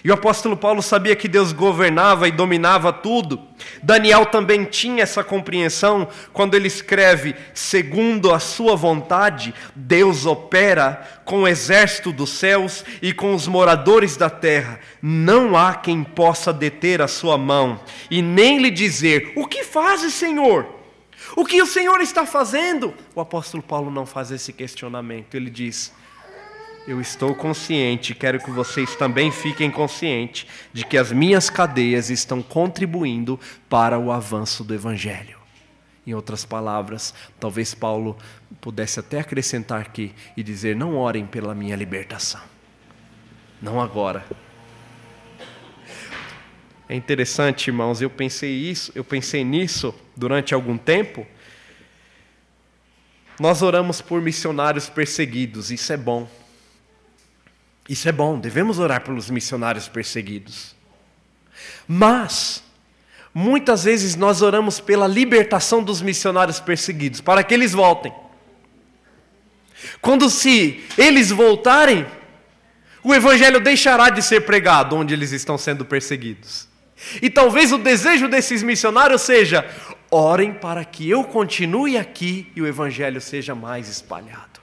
E 0.05 0.11
o 0.11 0.13
apóstolo 0.13 0.55
Paulo 0.55 0.83
sabia 0.83 1.15
que 1.15 1.27
Deus 1.27 1.51
governava 1.51 2.27
e 2.27 2.31
dominava 2.31 2.93
tudo. 2.93 3.41
Daniel 3.81 4.27
também 4.27 4.63
tinha 4.63 5.01
essa 5.01 5.23
compreensão 5.23 6.07
quando 6.31 6.53
ele 6.53 6.67
escreve: 6.67 7.35
segundo 7.55 8.31
a 8.31 8.37
sua 8.37 8.75
vontade, 8.75 9.51
Deus 9.75 10.27
opera 10.27 11.21
com 11.25 11.41
o 11.41 11.47
exército 11.47 12.11
dos 12.11 12.29
céus 12.29 12.85
e 13.01 13.11
com 13.11 13.33
os 13.33 13.47
moradores 13.47 14.15
da 14.15 14.29
terra. 14.29 14.79
Não 15.01 15.57
há 15.57 15.73
quem 15.73 16.03
possa 16.03 16.53
deter 16.53 17.01
a 17.01 17.07
sua 17.07 17.35
mão 17.35 17.79
e 18.11 18.21
nem 18.21 18.59
lhe 18.59 18.69
dizer: 18.69 19.33
O 19.35 19.47
que 19.47 19.63
fazes, 19.63 20.13
Senhor? 20.13 20.67
O 21.35 21.43
que 21.43 21.59
o 21.59 21.65
Senhor 21.65 21.99
está 21.99 22.27
fazendo? 22.27 22.93
O 23.15 23.21
apóstolo 23.21 23.63
Paulo 23.63 23.89
não 23.89 24.05
faz 24.05 24.29
esse 24.29 24.53
questionamento. 24.53 25.33
Ele 25.33 25.49
diz: 25.49 25.91
eu 26.87 27.01
estou 27.01 27.33
consciente, 27.33 28.13
quero 28.13 28.39
que 28.39 28.51
vocês 28.51 28.95
também 28.95 29.31
fiquem 29.31 29.71
conscientes 29.71 30.45
de 30.71 30.85
que 30.85 30.97
as 30.97 31.11
minhas 31.11 31.49
cadeias 31.49 32.09
estão 32.09 32.41
contribuindo 32.41 33.39
para 33.67 33.97
o 33.97 34.11
avanço 34.11 34.63
do 34.63 34.73
Evangelho. 34.73 35.39
Em 36.05 36.13
outras 36.13 36.45
palavras, 36.45 37.13
talvez 37.39 37.73
Paulo 37.73 38.15
pudesse 38.61 38.99
até 38.99 39.19
acrescentar 39.19 39.81
aqui 39.81 40.13
e 40.37 40.43
dizer: 40.43 40.75
não 40.75 40.95
orem 40.95 41.25
pela 41.25 41.55
minha 41.55 41.75
libertação, 41.75 42.41
não 43.59 43.81
agora. 43.81 44.23
É 46.87 46.95
interessante, 46.95 47.69
irmãos, 47.69 47.99
eu 47.99 48.11
pensei 48.11 48.51
isso, 48.51 48.91
eu 48.93 49.03
pensei 49.03 49.43
nisso 49.43 49.95
durante 50.15 50.53
algum 50.53 50.77
tempo. 50.77 51.25
Nós 53.39 53.63
oramos 53.63 54.01
por 54.01 54.21
missionários 54.21 54.87
perseguidos, 54.87 55.71
isso 55.71 55.91
é 55.91 55.97
bom. 55.97 56.29
Isso 57.87 58.09
é 58.09 58.11
bom, 58.11 58.39
devemos 58.39 58.79
orar 58.79 59.01
pelos 59.01 59.29
missionários 59.29 59.87
perseguidos. 59.87 60.75
Mas, 61.87 62.63
muitas 63.33 63.83
vezes 63.83 64.15
nós 64.15 64.41
oramos 64.41 64.79
pela 64.79 65.07
libertação 65.07 65.83
dos 65.83 66.01
missionários 66.01 66.59
perseguidos, 66.59 67.21
para 67.21 67.43
que 67.43 67.53
eles 67.53 67.73
voltem. 67.73 68.13
Quando 70.01 70.29
se 70.29 70.83
eles 70.97 71.29
voltarem, 71.29 72.05
o 73.03 73.13
evangelho 73.13 73.59
deixará 73.59 74.09
de 74.09 74.21
ser 74.21 74.41
pregado 74.41 74.95
onde 74.95 75.13
eles 75.13 75.31
estão 75.31 75.57
sendo 75.57 75.85
perseguidos. 75.85 76.67
E 77.21 77.29
talvez 77.29 77.71
o 77.71 77.77
desejo 77.77 78.27
desses 78.27 78.63
missionários 78.63 79.21
seja: 79.21 79.63
orem 80.09 80.53
para 80.53 80.83
que 80.83 81.07
eu 81.07 81.23
continue 81.23 81.97
aqui 81.97 82.51
e 82.55 82.61
o 82.61 82.67
evangelho 82.67 83.21
seja 83.21 83.53
mais 83.53 83.87
espalhado. 83.87 84.54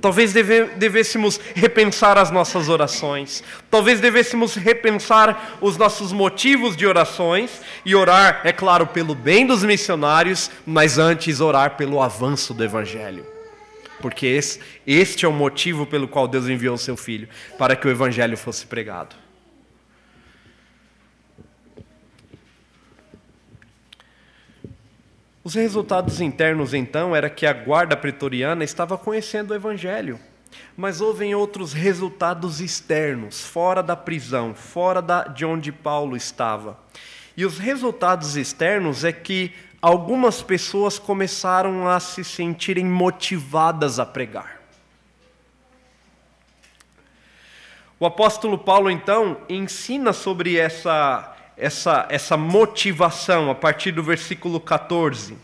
Talvez 0.00 0.32
deve, 0.32 0.64
devêssemos 0.76 1.38
repensar 1.54 2.16
as 2.16 2.30
nossas 2.30 2.68
orações. 2.68 3.44
Talvez 3.70 4.00
devêssemos 4.00 4.54
repensar 4.54 5.58
os 5.60 5.76
nossos 5.76 6.10
motivos 6.12 6.76
de 6.76 6.86
orações 6.86 7.60
e 7.84 7.94
orar, 7.94 8.40
é 8.44 8.52
claro, 8.52 8.86
pelo 8.86 9.14
bem 9.14 9.46
dos 9.46 9.62
missionários, 9.62 10.50
mas 10.66 10.98
antes 10.98 11.40
orar 11.40 11.76
pelo 11.76 12.00
avanço 12.00 12.54
do 12.54 12.64
Evangelho. 12.64 13.26
Porque 14.00 14.26
esse, 14.26 14.60
este 14.86 15.26
é 15.26 15.28
o 15.28 15.32
motivo 15.32 15.84
pelo 15.84 16.08
qual 16.08 16.26
Deus 16.26 16.48
enviou 16.48 16.74
o 16.74 16.78
seu 16.78 16.96
Filho 16.96 17.28
para 17.58 17.76
que 17.76 17.86
o 17.86 17.90
Evangelho 17.90 18.36
fosse 18.36 18.66
pregado. 18.66 19.14
Os 25.50 25.56
resultados 25.56 26.20
internos, 26.20 26.72
então, 26.72 27.16
era 27.16 27.28
que 27.28 27.44
a 27.44 27.52
guarda 27.52 27.96
pretoriana 27.96 28.62
estava 28.62 28.96
conhecendo 28.96 29.50
o 29.50 29.54
Evangelho, 29.56 30.16
mas 30.76 31.00
houve 31.00 31.34
outros 31.34 31.72
resultados 31.72 32.60
externos, 32.60 33.44
fora 33.44 33.82
da 33.82 33.96
prisão, 33.96 34.54
fora 34.54 35.02
da, 35.02 35.24
de 35.24 35.44
onde 35.44 35.72
Paulo 35.72 36.16
estava. 36.16 36.78
E 37.36 37.44
os 37.44 37.58
resultados 37.58 38.36
externos 38.36 39.02
é 39.02 39.10
que 39.10 39.52
algumas 39.82 40.40
pessoas 40.40 41.00
começaram 41.00 41.88
a 41.88 41.98
se 41.98 42.22
sentirem 42.22 42.84
motivadas 42.84 43.98
a 43.98 44.06
pregar. 44.06 44.60
O 47.98 48.06
apóstolo 48.06 48.56
Paulo, 48.56 48.88
então, 48.88 49.38
ensina 49.48 50.12
sobre 50.12 50.56
essa 50.56 51.39
essa, 51.60 52.06
essa 52.08 52.36
motivação 52.38 53.50
a 53.50 53.54
partir 53.54 53.92
do 53.92 54.02
versículo 54.02 54.58
14, 54.58 55.36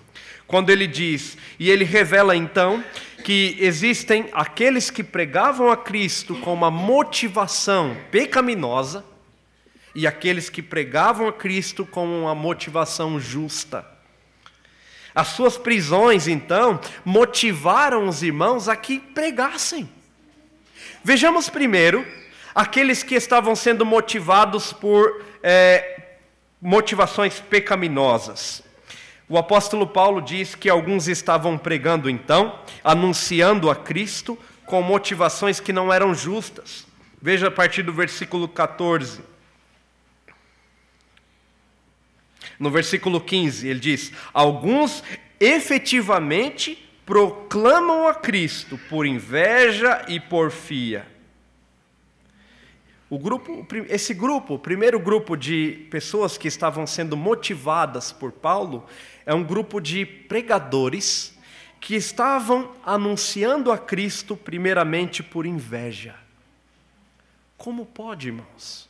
quando 0.46 0.70
ele 0.70 0.86
diz, 0.86 1.36
e 1.58 1.70
ele 1.70 1.84
revela 1.84 2.34
então 2.34 2.82
que 3.22 3.56
existem 3.60 4.30
aqueles 4.32 4.90
que 4.90 5.04
pregavam 5.04 5.70
a 5.70 5.76
Cristo 5.76 6.34
com 6.36 6.54
uma 6.54 6.70
motivação 6.70 7.96
pecaminosa 8.10 9.04
e 9.94 10.06
aqueles 10.06 10.48
que 10.48 10.62
pregavam 10.62 11.28
a 11.28 11.32
Cristo 11.32 11.84
com 11.84 12.06
uma 12.22 12.34
motivação 12.34 13.20
justa. 13.20 13.84
As 15.14 15.28
suas 15.28 15.58
prisões, 15.58 16.28
então, 16.28 16.80
motivaram 17.04 18.08
os 18.08 18.22
irmãos 18.22 18.68
a 18.68 18.76
que 18.76 19.00
pregassem. 19.00 19.88
Vejamos 21.02 21.48
primeiro 21.48 22.06
aqueles 22.54 23.02
que 23.02 23.14
estavam 23.14 23.54
sendo 23.56 23.84
motivados 23.84 24.72
por 24.72 25.22
é, 25.42 26.05
motivações 26.66 27.38
pecaminosas. 27.38 28.60
O 29.28 29.38
apóstolo 29.38 29.86
Paulo 29.86 30.20
diz 30.20 30.56
que 30.56 30.68
alguns 30.68 31.06
estavam 31.06 31.56
pregando 31.56 32.10
então, 32.10 32.58
anunciando 32.82 33.70
a 33.70 33.76
Cristo 33.76 34.36
com 34.64 34.82
motivações 34.82 35.60
que 35.60 35.72
não 35.72 35.92
eram 35.92 36.12
justas. 36.12 36.84
Veja 37.22 37.46
a 37.46 37.50
partir 37.52 37.84
do 37.84 37.92
versículo 37.92 38.48
14. 38.48 39.20
No 42.58 42.68
versículo 42.68 43.20
15, 43.20 43.68
ele 43.68 43.78
diz: 43.78 44.10
Alguns 44.34 45.04
efetivamente 45.38 46.84
proclamam 47.06 48.08
a 48.08 48.14
Cristo 48.14 48.76
por 48.88 49.06
inveja 49.06 50.04
e 50.08 50.18
porfia. 50.18 51.06
O 53.08 53.18
grupo, 53.18 53.64
esse 53.88 54.12
grupo, 54.12 54.54
o 54.54 54.58
primeiro 54.58 54.98
grupo 54.98 55.36
de 55.36 55.86
pessoas 55.90 56.36
que 56.36 56.48
estavam 56.48 56.86
sendo 56.86 57.16
motivadas 57.16 58.10
por 58.10 58.32
Paulo, 58.32 58.84
é 59.24 59.32
um 59.32 59.44
grupo 59.44 59.80
de 59.80 60.04
pregadores 60.04 61.32
que 61.80 61.94
estavam 61.94 62.72
anunciando 62.84 63.70
a 63.70 63.78
Cristo 63.78 64.36
primeiramente 64.36 65.22
por 65.22 65.46
inveja. 65.46 66.16
Como 67.56 67.86
pode, 67.86 68.28
irmãos? 68.28 68.88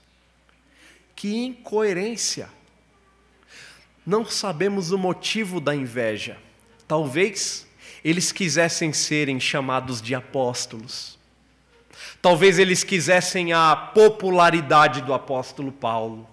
Que 1.15 1.35
incoerência! 1.35 2.49
Não 4.05 4.25
sabemos 4.25 4.93
o 4.93 4.99
motivo 4.99 5.61
da 5.61 5.75
inveja. 5.75 6.39
Talvez 6.89 7.67
eles 8.05 8.33
quisessem 8.33 8.93
serem 8.93 9.39
chamados 9.39 10.01
de 10.01 10.15
apóstolos. 10.15 11.16
Talvez 12.21 12.59
eles 12.59 12.83
quisessem 12.83 13.53
a 13.53 13.77
popularidade 13.77 15.01
do 15.03 15.15
apóstolo 15.15 15.71
Paulo. 15.71 16.29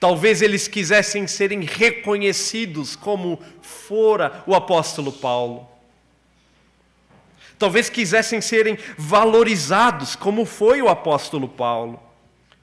Talvez 0.00 0.42
eles 0.42 0.68
quisessem 0.68 1.26
serem 1.26 1.60
reconhecidos 1.62 2.94
como 2.94 3.40
fora 3.62 4.42
o 4.46 4.54
apóstolo 4.54 5.12
Paulo. 5.12 5.68
Talvez 7.58 7.90
quisessem 7.90 8.40
serem 8.40 8.78
valorizados 8.96 10.14
como 10.14 10.44
foi 10.44 10.80
o 10.80 10.88
apóstolo 10.88 11.48
Paulo. 11.48 12.00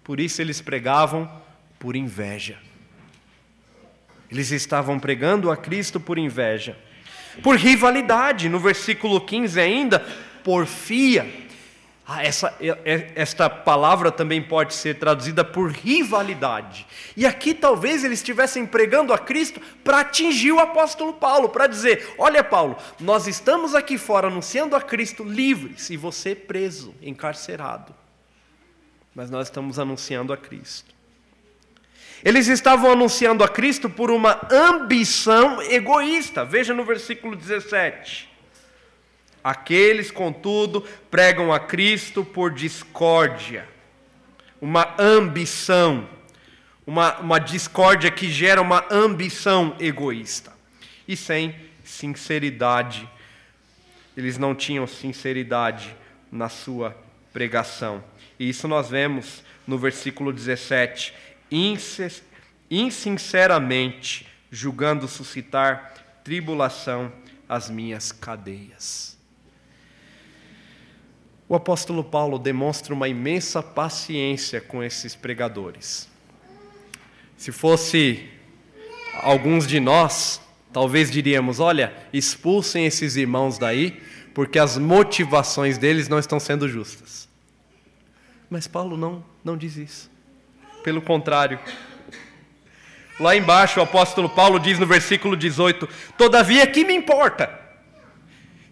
Por 0.04 0.20
isso 0.20 0.42
eles 0.42 0.62
pregavam 0.62 1.30
por 1.78 1.96
inveja. 1.96 2.58
Eles 4.32 4.52
estavam 4.52 5.00
pregando 5.00 5.52
a 5.52 5.58
Cristo 5.58 6.00
por 6.00 6.18
inveja. 6.18 6.78
Por 7.44 7.58
rivalidade, 7.58 8.48
no 8.48 8.60
versículo 8.60 9.20
15 9.20 9.60
ainda, 9.60 10.00
porfia 10.44 11.45
ah, 12.08 12.24
essa, 12.24 12.56
esta 13.16 13.50
palavra 13.50 14.12
também 14.12 14.40
pode 14.40 14.76
ser 14.76 15.00
traduzida 15.00 15.44
por 15.44 15.72
rivalidade. 15.72 16.86
E 17.18 17.26
aqui 17.26 17.52
talvez 17.52 18.04
eles 18.04 18.20
estivessem 18.20 18.64
pregando 18.64 19.12
a 19.12 19.18
Cristo 19.18 19.60
para 19.84 20.02
atingir 20.02 20.52
o 20.52 20.60
apóstolo 20.60 21.14
Paulo, 21.14 21.50
para 21.50 21.66
dizer: 21.66 22.14
Olha, 22.20 22.44
Paulo, 22.44 22.78
nós 23.00 23.26
estamos 23.26 23.74
aqui 23.74 23.98
fora 23.98 24.28
anunciando 24.28 24.76
a 24.76 24.82
Cristo 24.82 25.24
livres 25.24 25.90
e 25.90 25.98
você 25.98 26.36
preso, 26.36 26.94
encarcerado. 27.02 27.96
Mas 29.16 29.32
nós 29.32 29.48
estamos 29.48 29.80
anunciando 29.80 30.32
a 30.32 30.38
Cristo. 30.38 30.94
Eles 32.24 32.48
estavam 32.48 32.92
anunciando 32.92 33.44
a 33.44 33.48
Cristo 33.48 33.90
por 33.90 34.12
uma 34.12 34.48
ambição 34.52 35.60
egoísta. 35.60 36.46
Veja 36.46 36.72
no 36.72 36.86
versículo 36.86 37.36
17. 37.36 38.35
Aqueles, 39.46 40.10
contudo, 40.10 40.82
pregam 41.12 41.54
a 41.54 41.60
Cristo 41.60 42.25
por 42.25 42.52
discórdia, 42.52 43.70
uma 44.60 44.96
ambição, 44.98 46.10
uma, 46.84 47.20
uma 47.20 47.38
discórdia 47.38 48.10
que 48.10 48.28
gera 48.28 48.60
uma 48.60 48.84
ambição 48.90 49.75
egoísta 49.80 50.52
e 51.08 51.16
sem 51.16 51.56
sinceridade. 51.84 53.08
Eles 54.18 54.40
não 54.40 54.55
tinham 54.55 54.88
sinceridade 54.88 55.96
na 56.31 56.50
sua 56.50 56.98
pregação. 57.31 58.03
E 58.40 58.50
isso 58.50 58.68
nós 58.68 58.90
vemos 58.90 59.44
no 59.68 59.77
versículo 59.77 60.34
17. 60.34 61.14
Insinceramente, 62.72 64.27
julgando 64.50 65.08
suscitar 65.08 65.94
tribulação 66.24 67.14
às 67.48 67.70
minhas 67.70 68.12
cadeias. 68.12 69.15
O 71.48 71.55
apóstolo 71.55 72.03
Paulo 72.03 72.40
demonstra 72.40 72.94
uma 72.94 73.08
imensa 73.08 73.62
paciência 73.62 74.60
com 74.60 74.84
esses 74.84 75.14
pregadores. 75.14 76.10
Se 77.38 77.51
fosse 77.51 78.27
alguns 79.22 79.68
de 79.68 79.79
nós, 79.79 80.42
talvez 80.74 81.12
diríamos: 81.12 81.60
olha, 81.60 81.94
expulsem 82.12 82.86
esses 82.86 83.16
irmãos 83.16 83.60
daí, 83.60 84.01
porque 84.34 84.58
as 84.58 84.77
motivações 84.77 85.77
deles 85.77 86.10
não 86.10 86.18
estão 86.18 86.40
sendo 86.40 86.68
justas. 86.68 87.29
Mas 88.50 88.68
Paulo 88.68 88.98
não, 88.98 89.24
não 89.44 89.55
diz 89.55 89.77
isso. 89.77 90.10
Pelo 90.84 91.01
contrário. 91.01 91.60
Lá 93.20 93.36
embaixo, 93.36 93.79
o 93.79 93.84
apóstolo 93.84 94.29
Paulo 94.29 94.60
diz 94.60 94.79
no 94.79 94.88
versículo 94.88 95.38
18: 95.38 95.88
Todavia, 96.18 96.66
que 96.66 96.84
me 96.84 96.94
importa? 96.94 97.65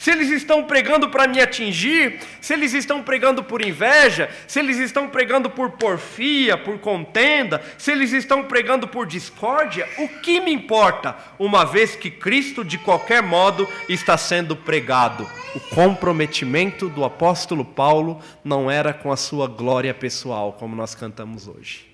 Se 0.04 0.12
eles 0.12 0.30
estão 0.30 0.66
pregando 0.66 1.08
para 1.08 1.26
me 1.30 1.40
atingir, 1.40 2.20
se 2.42 2.54
eles 2.54 2.74
estão 2.74 3.02
pregando 3.02 3.42
por 3.42 3.66
inveja, 3.66 4.30
se 4.46 4.60
eles 4.60 4.78
estão 4.78 5.08
pregando 5.08 5.50
por 5.50 5.72
porfia, 5.72 6.58
por 6.58 6.78
contenda, 6.78 7.64
se 7.78 7.90
eles 7.90 8.12
estão 8.12 8.44
pregando 8.44 8.86
por 8.86 9.08
discórdia, 9.08 9.88
o 9.98 10.10
que 10.20 10.42
me 10.42 10.52
importa, 10.52 11.16
uma 11.40 11.64
vez 11.64 11.96
que 11.96 12.12
Cristo 12.12 12.66
de 12.66 12.78
qualquer 12.78 13.24
modo 13.24 13.66
está 13.88 14.18
sendo 14.18 14.58
pregado? 14.58 15.26
O 15.56 15.60
comprometimento 15.74 16.90
do 16.90 17.06
apóstolo 17.06 17.64
Paulo 17.64 18.22
não 18.44 18.70
era 18.70 18.94
com 18.94 19.10
a 19.10 19.16
sua 19.16 19.48
glória 19.48 19.94
pessoal, 19.94 20.52
como 20.52 20.76
nós 20.76 20.94
cantamos 20.94 21.48
hoje, 21.48 21.88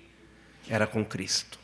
era 0.68 0.84
com 0.84 1.04
Cristo. 1.04 1.60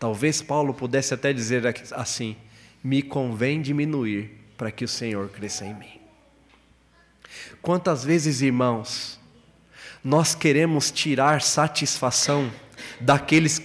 Talvez 0.00 0.42
Paulo 0.42 0.74
pudesse 0.74 1.14
até 1.14 1.32
dizer 1.32 1.62
assim: 1.92 2.34
me 2.82 3.02
convém 3.02 3.62
diminuir 3.62 4.41
para 4.62 4.70
que 4.70 4.84
o 4.84 4.88
Senhor 4.88 5.28
cresça 5.28 5.64
em 5.64 5.74
mim. 5.74 6.00
Quantas 7.60 8.04
vezes, 8.04 8.42
irmãos, 8.42 9.18
nós 10.04 10.36
queremos 10.36 10.92
tirar 10.92 11.42
satisfação 11.42 12.48
daqueles 13.00 13.60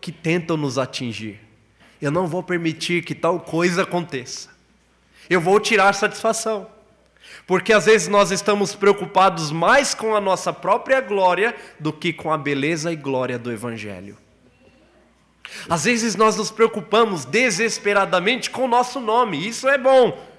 que 0.00 0.12
tentam 0.12 0.56
nos 0.56 0.78
atingir. 0.78 1.40
Eu 2.00 2.12
não 2.12 2.28
vou 2.28 2.44
permitir 2.44 3.02
que 3.02 3.12
tal 3.12 3.40
coisa 3.40 3.82
aconteça. 3.82 4.48
Eu 5.28 5.40
vou 5.40 5.58
tirar 5.58 5.92
satisfação. 5.94 6.70
Porque 7.44 7.72
às 7.72 7.86
vezes 7.86 8.06
nós 8.06 8.30
estamos 8.30 8.72
preocupados 8.72 9.50
mais 9.50 9.94
com 9.94 10.14
a 10.14 10.20
nossa 10.20 10.52
própria 10.52 11.00
glória 11.00 11.56
do 11.80 11.92
que 11.92 12.12
com 12.12 12.32
a 12.32 12.38
beleza 12.38 12.92
e 12.92 12.94
glória 12.94 13.36
do 13.36 13.50
Evangelho. 13.50 14.16
Às 15.68 15.86
vezes 15.86 16.14
nós 16.14 16.36
nos 16.36 16.52
preocupamos 16.52 17.24
desesperadamente 17.24 18.48
com 18.48 18.64
o 18.64 18.68
nosso 18.68 19.00
nome, 19.00 19.44
isso 19.44 19.68
é 19.68 19.76
bom, 19.76 20.35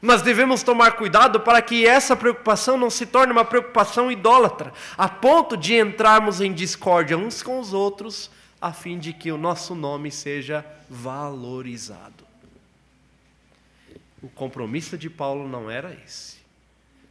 mas 0.00 0.22
devemos 0.22 0.62
tomar 0.62 0.92
cuidado 0.92 1.40
para 1.40 1.60
que 1.60 1.86
essa 1.86 2.16
preocupação 2.16 2.76
não 2.76 2.88
se 2.88 3.06
torne 3.06 3.32
uma 3.32 3.44
preocupação 3.44 4.10
idólatra, 4.10 4.72
a 4.96 5.08
ponto 5.08 5.56
de 5.56 5.74
entrarmos 5.74 6.40
em 6.40 6.52
discórdia 6.52 7.18
uns 7.18 7.42
com 7.42 7.60
os 7.60 7.72
outros, 7.72 8.30
a 8.60 8.72
fim 8.72 8.98
de 8.98 9.12
que 9.12 9.30
o 9.30 9.38
nosso 9.38 9.74
nome 9.74 10.10
seja 10.10 10.64
valorizado. 10.88 12.24
O 14.22 14.28
compromisso 14.28 14.98
de 14.98 15.08
Paulo 15.08 15.48
não 15.48 15.70
era 15.70 15.96
esse. 16.04 16.38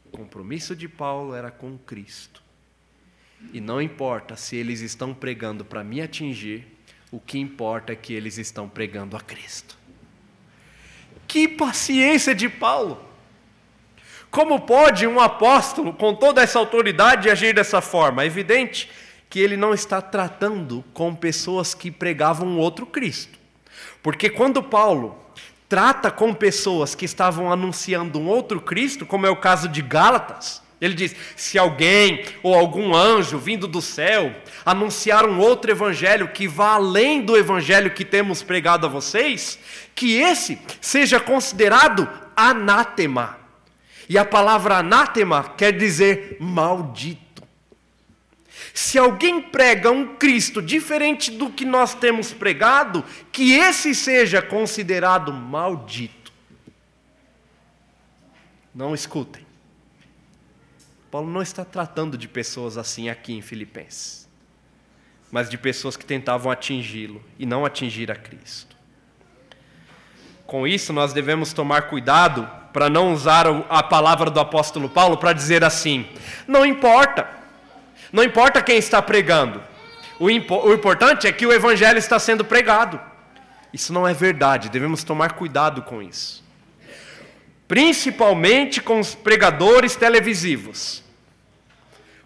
O 0.06 0.18
compromisso 0.18 0.76
de 0.76 0.88
Paulo 0.88 1.34
era 1.34 1.50
com 1.50 1.78
Cristo. 1.78 2.42
E 3.54 3.62
não 3.62 3.82
importa 3.82 4.36
se 4.36 4.56
eles 4.56 4.82
estão 4.82 5.14
pregando 5.14 5.64
para 5.64 5.84
me 5.84 6.02
atingir, 6.02 6.68
o 7.12 7.20
que 7.20 7.40
importa 7.40 7.94
é 7.94 7.96
que 7.96 8.14
eles 8.14 8.38
estão 8.38 8.70
pregando 8.70 9.16
a 9.16 9.22
Cristo. 9.22 9.79
Que 11.30 11.48
paciência 11.48 12.34
de 12.34 12.50
Paulo! 12.50 13.00
Como 14.32 14.62
pode 14.62 15.06
um 15.06 15.20
apóstolo, 15.20 15.94
com 15.94 16.16
toda 16.16 16.42
essa 16.42 16.58
autoridade, 16.58 17.30
agir 17.30 17.54
dessa 17.54 17.82
forma? 17.82 18.24
É 18.24 18.26
evidente 18.26 18.90
que 19.30 19.40
ele 19.40 19.56
não 19.56 19.72
está 19.72 20.02
tratando 20.02 20.84
com 20.92 21.14
pessoas 21.14 21.76
que 21.76 21.92
pregavam 21.92 22.58
outro 22.58 22.88
Cristo. 22.88 23.38
Porque 24.02 24.28
quando 24.28 24.64
Paulo 24.64 25.24
trata 25.70 26.10
com 26.10 26.34
pessoas 26.34 26.96
que 26.96 27.06
estavam 27.06 27.52
anunciando 27.52 28.18
um 28.18 28.28
outro 28.28 28.60
Cristo, 28.60 29.06
como 29.06 29.28
é 29.28 29.30
o 29.30 29.38
caso 29.38 29.70
de 29.70 29.84
Gálatas, 29.84 30.64
ele 30.82 30.94
diz: 30.94 31.16
se 31.36 31.58
alguém 31.58 32.24
ou 32.42 32.54
algum 32.54 32.96
anjo 32.96 33.38
vindo 33.38 33.68
do 33.68 33.82
céu 33.82 34.34
anunciar 34.66 35.28
um 35.28 35.40
outro 35.40 35.72
evangelho 35.72 36.30
que 36.30 36.48
vá 36.48 36.74
além 36.74 37.22
do 37.22 37.36
evangelho 37.36 37.92
que 37.92 38.06
temos 38.06 38.42
pregado 38.42 38.86
a 38.86 38.90
vocês, 38.90 39.60
que 39.94 40.16
esse 40.16 40.58
seja 40.80 41.20
considerado 41.20 42.08
anátema. 42.36 43.38
E 44.08 44.18
a 44.18 44.24
palavra 44.24 44.78
anátema 44.78 45.54
quer 45.58 45.74
dizer 45.74 46.38
maldito. 46.40 47.44
se 48.74 48.98
alguém 48.98 49.42
prega 49.42 49.92
um 49.92 50.16
Cristo 50.16 50.62
diferente 50.62 51.32
do 51.32 51.50
que 51.50 51.66
nós 51.66 51.94
temos 51.94 52.32
pregado, 52.32 53.04
que 53.32 53.54
esse 53.54 53.94
seja 53.94 54.42
considerado 54.42 55.34
maldito. 55.34 56.32
Não 58.74 58.94
escutem. 58.94 59.49
Paulo 61.10 61.30
não 61.30 61.42
está 61.42 61.66
tratando 61.66 62.18
de 62.18 62.28
pessoas 62.28 62.78
assim 62.78 63.10
aqui 63.10 63.34
em 63.34 63.42
Filipenses, 63.42 64.28
mas 65.32 65.50
de 65.50 65.58
pessoas 65.58 65.98
que 65.98 66.06
tentavam 66.06 66.52
atingi-lo 66.52 67.24
e 67.38 67.46
não 67.46 67.66
atingir 67.66 68.12
a 68.12 68.16
Cristo. 68.16 68.76
Com 70.46 70.68
isso, 70.68 70.92
nós 70.94 71.14
devemos 71.14 71.54
tomar 71.54 71.84
cuidado 71.84 72.50
para 72.74 72.90
não 72.90 73.14
usar 73.14 73.46
a 73.70 73.84
palavra 73.84 74.30
do 74.30 74.40
apóstolo 74.40 74.90
Paulo 74.90 75.18
para 75.18 75.34
dizer 75.34 75.64
assim: 75.64 76.08
não 76.48 76.66
importa 76.66 77.40
não 78.12 78.24
importa 78.24 78.62
quem 78.62 78.78
está 78.78 79.02
pregando, 79.02 79.62
o, 80.20 80.30
impo 80.30 80.56
o 80.56 80.74
importante 80.74 81.28
é 81.28 81.32
que 81.32 81.46
o 81.46 81.54
evangelho 81.54 82.00
está 82.00 82.18
sendo 82.18 82.44
pregado. 82.44 83.00
Isso 83.72 83.94
não 83.94 84.08
é 84.08 84.14
verdade, 84.14 84.70
devemos 84.70 85.04
tomar 85.04 85.34
cuidado 85.34 85.84
com 85.84 86.02
isso. 86.02 86.44
Principalmente 87.70 88.82
com 88.82 89.00
os 89.00 89.16
pregadores 89.16 89.96
televisivos. 89.96 91.02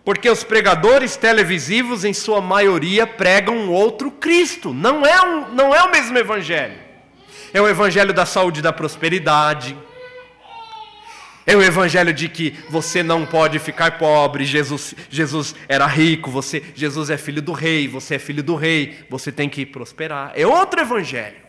Porque 0.03 0.27
os 0.27 0.43
pregadores 0.43 1.15
televisivos, 1.15 2.03
em 2.03 2.13
sua 2.13 2.41
maioria, 2.41 3.05
pregam 3.05 3.69
outro 3.69 4.09
Cristo. 4.09 4.73
Não 4.73 5.05
é, 5.05 5.21
um, 5.21 5.49
não 5.49 5.75
é 5.75 5.83
o 5.83 5.91
mesmo 5.91 6.17
evangelho. 6.17 6.79
É 7.53 7.61
o 7.61 7.69
evangelho 7.69 8.11
da 8.11 8.25
saúde 8.25 8.59
e 8.59 8.63
da 8.63 8.73
prosperidade 8.73 9.77
é 11.45 11.55
o 11.55 11.61
evangelho 11.61 12.13
de 12.13 12.29
que 12.29 12.51
você 12.69 13.03
não 13.03 13.25
pode 13.25 13.59
ficar 13.59 13.97
pobre, 13.97 14.45
Jesus, 14.45 14.95
Jesus 15.09 15.53
era 15.67 15.85
rico, 15.85 16.31
você, 16.31 16.63
Jesus 16.73 17.09
é 17.09 17.17
filho 17.17 17.41
do 17.41 17.51
rei, 17.51 17.87
você 17.87 18.15
é 18.15 18.19
filho 18.19 18.41
do 18.41 18.55
rei, 18.55 19.05
você 19.09 19.31
tem 19.31 19.49
que 19.49 19.65
prosperar. 19.65 20.31
É 20.35 20.47
outro 20.47 20.79
evangelho. 20.79 21.43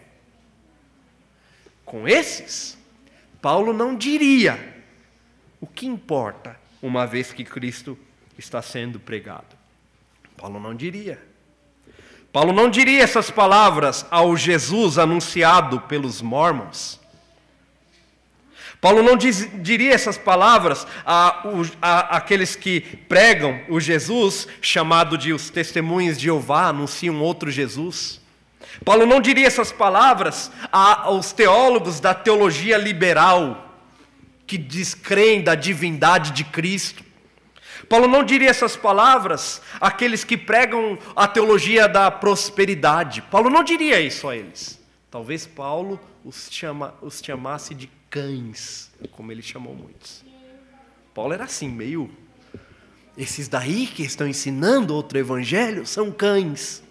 Com 1.85 2.09
esses, 2.09 2.77
Paulo 3.45 3.75
não 3.75 3.95
diria 3.95 4.59
o 5.61 5.67
que 5.67 5.87
importa, 5.87 6.59
uma 6.81 7.07
vez 7.07 7.31
que 7.31 7.45
Cristo 7.45 7.99
está 8.39 8.63
sendo 8.63 8.99
pregado. 8.99 9.55
Paulo 10.35 10.59
não 10.59 10.75
diria. 10.75 11.21
Paulo 12.33 12.55
não 12.55 12.71
diria 12.71 13.03
essas 13.03 13.31
palavras 13.31 14.07
ao 14.11 14.35
Jesus 14.35 14.97
anunciado 14.97 15.79
pelos 15.83 16.23
mormons. 16.23 16.99
Paulo 18.81 19.03
não 19.03 19.15
diz, 19.15 19.47
diria 19.63 19.93
essas 19.93 20.17
palavras 20.17 20.87
a, 21.05 21.47
a, 21.83 22.17
aqueles 22.17 22.57
que 22.57 22.81
pregam 22.81 23.61
o 23.69 23.79
Jesus, 23.79 24.49
chamado 24.63 25.19
de 25.19 25.35
os 25.35 25.51
testemunhos 25.51 26.17
de 26.17 26.25
Jeová, 26.25 26.69
anunciam 26.69 27.21
outro 27.21 27.51
Jesus. 27.51 28.24
Paulo 28.83 29.05
não 29.05 29.21
diria 29.21 29.47
essas 29.47 29.71
palavras 29.71 30.51
aos 30.73 31.33
teólogos 31.33 32.01
da 32.01 32.15
teologia 32.15 32.79
liberal, 32.79 33.75
que 34.47 34.57
descreem 34.59 35.43
da 35.43 35.55
divindade 35.55 36.33
de 36.33 36.45
Cristo. 36.45 37.05
Paulo 37.89 38.09
não 38.09 38.25
diria 38.25 38.49
essas 38.49 38.77
palavras 38.77 39.61
àqueles 39.81 40.25
que 40.25 40.37
pregam 40.37 40.99
a 41.15 41.29
teologia 41.29 41.87
da 41.87 42.11
prosperidade. 42.11 43.23
Paulo 43.23 43.51
não 43.51 43.63
diria 43.63 44.01
isso 44.01 44.29
a 44.29 44.37
eles. 44.37 44.81
Talvez 45.11 45.47
Paulo 45.47 46.01
os, 46.25 46.49
chama, 46.51 46.95
os 47.03 47.21
chamasse 47.23 47.75
de 47.75 47.91
cães, 48.11 48.91
como 49.13 49.31
ele 49.31 49.43
chamou 49.43 49.75
muitos. 49.75 50.25
Paulo 51.13 51.33
era 51.33 51.45
assim, 51.45 51.69
meio. 51.69 52.11
Esses 53.17 53.47
daí 53.47 53.87
que 53.87 54.03
estão 54.03 54.27
ensinando 54.27 54.95
outro 54.95 55.19
evangelho 55.19 55.87
são 55.87 56.11
cães. 56.11 56.83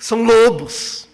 São 0.00 0.24
lobos. 0.24 1.08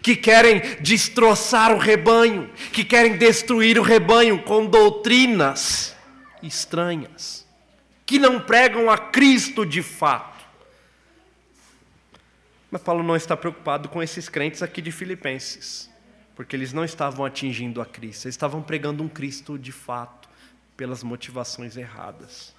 Que 0.00 0.14
querem 0.14 0.60
destroçar 0.80 1.72
o 1.72 1.78
rebanho, 1.78 2.48
que 2.72 2.84
querem 2.84 3.16
destruir 3.16 3.78
o 3.78 3.82
rebanho 3.82 4.42
com 4.42 4.66
doutrinas 4.66 5.96
estranhas, 6.42 7.44
que 8.04 8.18
não 8.18 8.38
pregam 8.38 8.88
a 8.90 8.98
Cristo 8.98 9.64
de 9.64 9.82
fato. 9.82 10.44
Mas 12.70 12.82
Paulo 12.82 13.02
não 13.02 13.16
está 13.16 13.36
preocupado 13.36 13.88
com 13.88 14.02
esses 14.02 14.28
crentes 14.28 14.62
aqui 14.62 14.82
de 14.82 14.92
Filipenses 14.92 15.88
porque 16.34 16.56
eles 16.56 16.72
não 16.72 16.84
estavam 16.84 17.24
atingindo 17.24 17.80
a 17.80 17.86
Cristo, 17.86 18.26
eles 18.26 18.34
estavam 18.34 18.62
pregando 18.62 19.02
um 19.02 19.08
Cristo 19.08 19.58
de 19.58 19.72
fato, 19.72 20.28
pelas 20.76 21.02
motivações 21.02 21.76
erradas. 21.76 22.54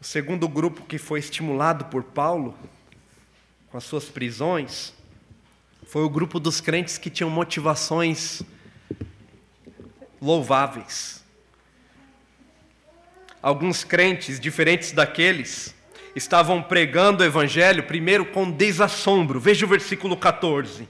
O 0.00 0.04
segundo 0.04 0.48
grupo 0.48 0.82
que 0.82 0.96
foi 0.96 1.18
estimulado 1.18 1.86
por 1.86 2.04
Paulo, 2.04 2.54
com 3.70 3.76
as 3.76 3.84
suas 3.84 4.04
prisões, 4.04 4.92
foi 5.88 6.02
o 6.02 6.08
grupo 6.08 6.38
dos 6.38 6.60
crentes 6.60 6.98
que 6.98 7.10
tinham 7.10 7.30
motivações 7.30 8.42
louváveis. 10.20 11.24
Alguns 13.42 13.82
crentes, 13.84 14.38
diferentes 14.38 14.92
daqueles, 14.92 15.74
estavam 16.14 16.62
pregando 16.62 17.22
o 17.22 17.26
evangelho, 17.26 17.84
primeiro 17.84 18.26
com 18.26 18.50
desassombro. 18.50 19.40
Veja 19.40 19.64
o 19.64 19.68
versículo 19.68 20.16
14. 20.16 20.88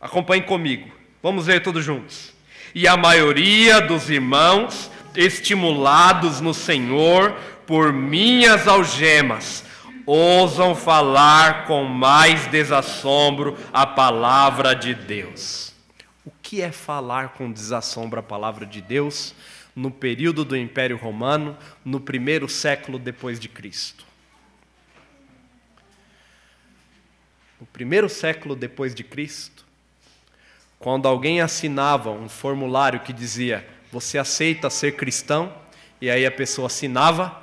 Acompanhe 0.00 0.42
comigo. 0.42 0.90
Vamos 1.22 1.46
ler 1.46 1.62
todos 1.62 1.84
juntos. 1.84 2.32
E 2.74 2.86
a 2.86 2.96
maioria 2.96 3.80
dos 3.80 4.10
irmãos, 4.10 4.90
estimulados 5.16 6.40
no 6.40 6.54
Senhor 6.54 7.32
por 7.66 7.92
minhas 7.92 8.68
algemas, 8.68 9.64
ousam 10.06 10.74
falar 10.74 11.66
com 11.66 11.84
mais 11.84 12.46
desassombro 12.46 13.56
a 13.72 13.86
palavra 13.86 14.74
de 14.74 14.94
Deus. 14.94 15.72
O 16.24 16.30
que 16.42 16.62
é 16.62 16.70
falar 16.72 17.30
com 17.30 17.50
desassombro 17.50 18.20
a 18.20 18.22
palavra 18.22 18.66
de 18.66 18.80
Deus 18.80 19.34
no 19.74 19.90
período 19.90 20.44
do 20.44 20.56
Império 20.56 20.96
Romano, 20.96 21.56
no 21.84 22.00
primeiro 22.00 22.48
século 22.48 22.98
depois 22.98 23.40
de 23.40 23.48
Cristo? 23.48 24.04
no 27.64 27.66
primeiro 27.68 28.10
século 28.10 28.54
depois 28.54 28.94
de 28.94 29.02
Cristo, 29.02 29.64
quando 30.78 31.08
alguém 31.08 31.40
assinava 31.40 32.10
um 32.10 32.28
formulário 32.28 33.00
que 33.00 33.10
dizia: 33.10 33.66
Você 33.94 34.18
aceita 34.18 34.68
ser 34.70 34.96
cristão? 34.96 35.54
E 36.00 36.10
aí 36.10 36.26
a 36.26 36.30
pessoa 36.32 36.66
assinava, 36.66 37.40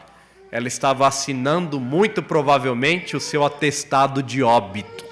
ela 0.51 0.67
estava 0.67 1.07
assinando 1.07 1.79
muito 1.79 2.21
provavelmente 2.21 3.15
o 3.15 3.21
seu 3.21 3.45
atestado 3.45 4.21
de 4.21 4.43
óbito. 4.43 5.05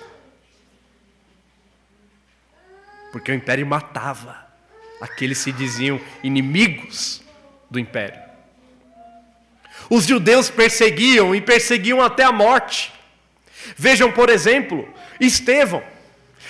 Porque 3.13 3.31
o 3.31 3.33
império 3.33 3.65
matava 3.65 4.35
aqueles 4.99 5.37
que 5.37 5.45
se 5.45 5.51
diziam 5.53 6.01
inimigos 6.21 7.21
do 7.71 7.79
império. 7.79 8.19
Os 9.89 10.05
judeus 10.05 10.49
perseguiam 10.49 11.33
e 11.33 11.39
perseguiam 11.39 12.01
até 12.01 12.25
a 12.25 12.33
morte. 12.33 12.91
Vejam, 13.77 14.11
por 14.11 14.29
exemplo, 14.29 14.93
Estevão. 15.21 15.81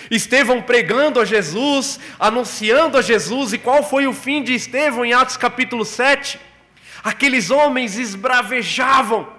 Estevão 0.10 0.62
pregando 0.62 1.20
a 1.20 1.26
Jesus, 1.26 2.00
anunciando 2.20 2.98
a 2.98 3.02
Jesus, 3.02 3.54
e 3.54 3.58
qual 3.58 3.88
foi 3.88 4.08
o 4.08 4.14
fim 4.14 4.44
de 4.44 4.54
Estevão 4.54 5.06
em 5.06 5.14
Atos 5.14 5.38
capítulo 5.38 5.86
7? 5.86 6.40
Aqueles 7.04 7.50
homens 7.52 7.98
esbravejavam 7.98 9.32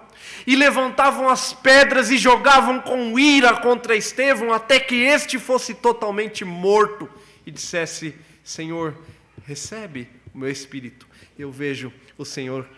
e 0.46 0.56
levantavam 0.56 1.28
as 1.28 1.52
pedras 1.52 2.10
e 2.10 2.16
jogavam 2.16 2.80
com 2.80 3.18
ira 3.18 3.54
contra 3.54 3.96
Estevão, 3.96 4.52
até 4.52 4.80
que 4.80 4.96
este 4.96 5.38
fosse 5.38 5.74
totalmente 5.74 6.44
morto 6.44 7.08
e 7.44 7.50
dissesse: 7.50 8.14
Senhor, 8.42 8.96
recebe 9.46 10.08
o 10.34 10.38
meu 10.38 10.50
espírito. 10.50 11.06
Eu 11.38 11.50
vejo 11.50 11.92
o 12.16 12.24
Senhor 12.24 12.68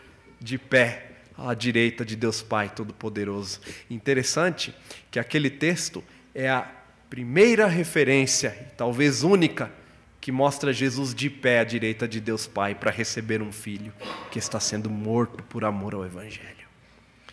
de 0.41 0.59
pé 0.59 1.13
à 1.37 1.55
direita 1.55 2.05
de 2.05 2.17
Deus 2.17 2.43
Pai 2.43 2.69
Todo-Poderoso. 2.69 3.61
Interessante 3.89 4.75
que 5.11 5.19
aquele 5.19 5.51
texto 5.51 6.03
é 6.35 6.49
a 6.49 6.69
primeira 7.13 7.67
referência, 7.67 8.57
talvez 8.75 9.23
única, 9.23 9.71
que 10.19 10.33
mostra 10.33 10.73
Jesus 10.73 11.15
de 11.15 11.29
pé 11.29 11.59
à 11.59 11.65
direita 11.65 12.09
de 12.09 12.19
Deus 12.19 12.47
Pai 12.47 12.75
para 12.75 12.91
receber 12.91 13.43
um 13.43 13.53
filho 13.53 13.93
que 14.31 14.39
está 14.39 14.59
sendo 14.59 14.89
morto 14.89 15.45
por 15.45 15.63
amor 15.63 15.95
ao 15.95 16.07
Evangelho. 16.07 16.67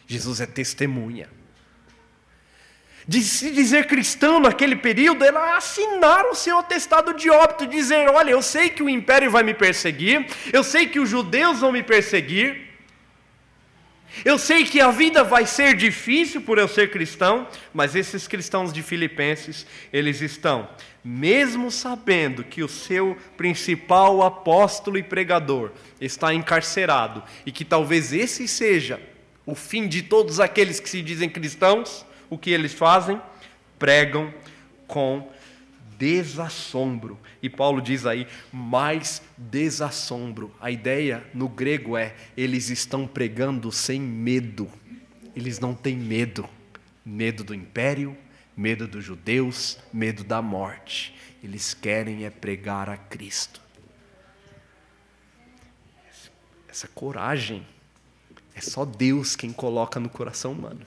Jesus 0.06 0.42
é 0.42 0.46
testemunha. 0.46 1.30
De 3.08 3.22
se 3.22 3.52
dizer 3.52 3.88
cristão 3.88 4.42
naquele 4.42 4.76
período 4.76 5.24
era 5.24 5.56
assinar 5.56 6.26
o 6.26 6.36
seu 6.36 6.58
atestado 6.58 7.14
de 7.14 7.30
óbito, 7.30 7.66
dizer: 7.66 8.10
Olha, 8.10 8.32
eu 8.32 8.42
sei 8.42 8.70
que 8.70 8.84
o 8.84 8.90
império 8.90 9.32
vai 9.32 9.44
me 9.44 9.54
perseguir, 9.54 10.28
eu 10.52 10.62
sei 10.62 10.88
que 10.88 11.00
os 11.00 11.08
judeus 11.08 11.62
vão 11.62 11.72
me 11.72 11.84
perseguir, 11.84 12.69
Eu 14.26 14.38
sei 14.38 14.66
que 14.66 14.82
a 14.82 14.92
vida 14.92 15.24
vai 15.24 15.46
ser 15.46 15.76
difícil 15.76 16.42
por 16.42 16.58
eu 16.58 16.68
ser 16.68 16.92
cristão, 16.92 17.48
mas 17.74 17.96
esses 17.96 18.28
cristãos 18.28 18.74
de 18.74 18.82
Filipenses, 18.82 19.66
eles 19.94 20.22
estão, 20.22 20.68
mesmo 21.04 21.72
sabendo 21.72 22.44
que 22.44 22.64
o 22.64 22.68
seu 22.68 23.16
principal 23.38 24.22
apóstolo 24.24 24.98
e 24.98 25.04
pregador 25.04 25.72
está 26.02 26.34
encarcerado 26.34 27.24
e 27.46 27.52
que 27.52 27.64
talvez 27.64 28.12
esse 28.12 28.48
seja 28.48 29.00
o 29.46 29.56
fim 29.56 29.88
de 29.88 30.04
todos 30.04 30.40
aqueles 30.40 30.80
que 30.80 30.90
se 30.90 31.02
dizem 31.02 31.30
cristãos, 31.30 32.06
o 32.30 32.38
que 32.38 32.52
eles 32.52 32.74
fazem? 32.74 33.20
Pregam 33.78 34.34
com 34.88 35.28
desassombro. 36.00 37.20
E 37.44 37.50
Paulo 37.50 37.82
diz 37.82 38.06
aí, 38.06 38.26
mais 38.52 39.22
desassombro. 39.38 40.56
A 40.62 40.72
ideia 40.72 41.24
no 41.34 41.50
grego 41.50 41.98
é: 41.98 42.16
eles 42.38 42.70
estão 42.70 43.06
pregando 43.06 43.70
sem 43.72 44.00
medo. 44.00 44.72
Eles 45.36 45.60
não 45.60 45.76
têm 45.76 45.98
medo. 45.98 46.48
Medo 47.06 47.44
do 47.44 47.54
império, 47.54 48.18
medo 48.56 48.88
dos 48.88 49.04
judeus, 49.04 49.78
medo 49.92 50.24
da 50.24 50.42
morte. 50.42 51.14
Eles 51.44 51.74
querem 51.74 52.26
é 52.26 52.30
pregar 52.30 52.90
a 52.90 52.98
Cristo. 52.98 53.62
Essa 56.68 56.88
coragem 56.88 57.66
é 58.56 58.62
só 58.62 58.86
Deus 58.86 59.36
quem 59.36 59.52
coloca 59.52 60.00
no 60.00 60.10
coração 60.10 60.52
humano. 60.54 60.86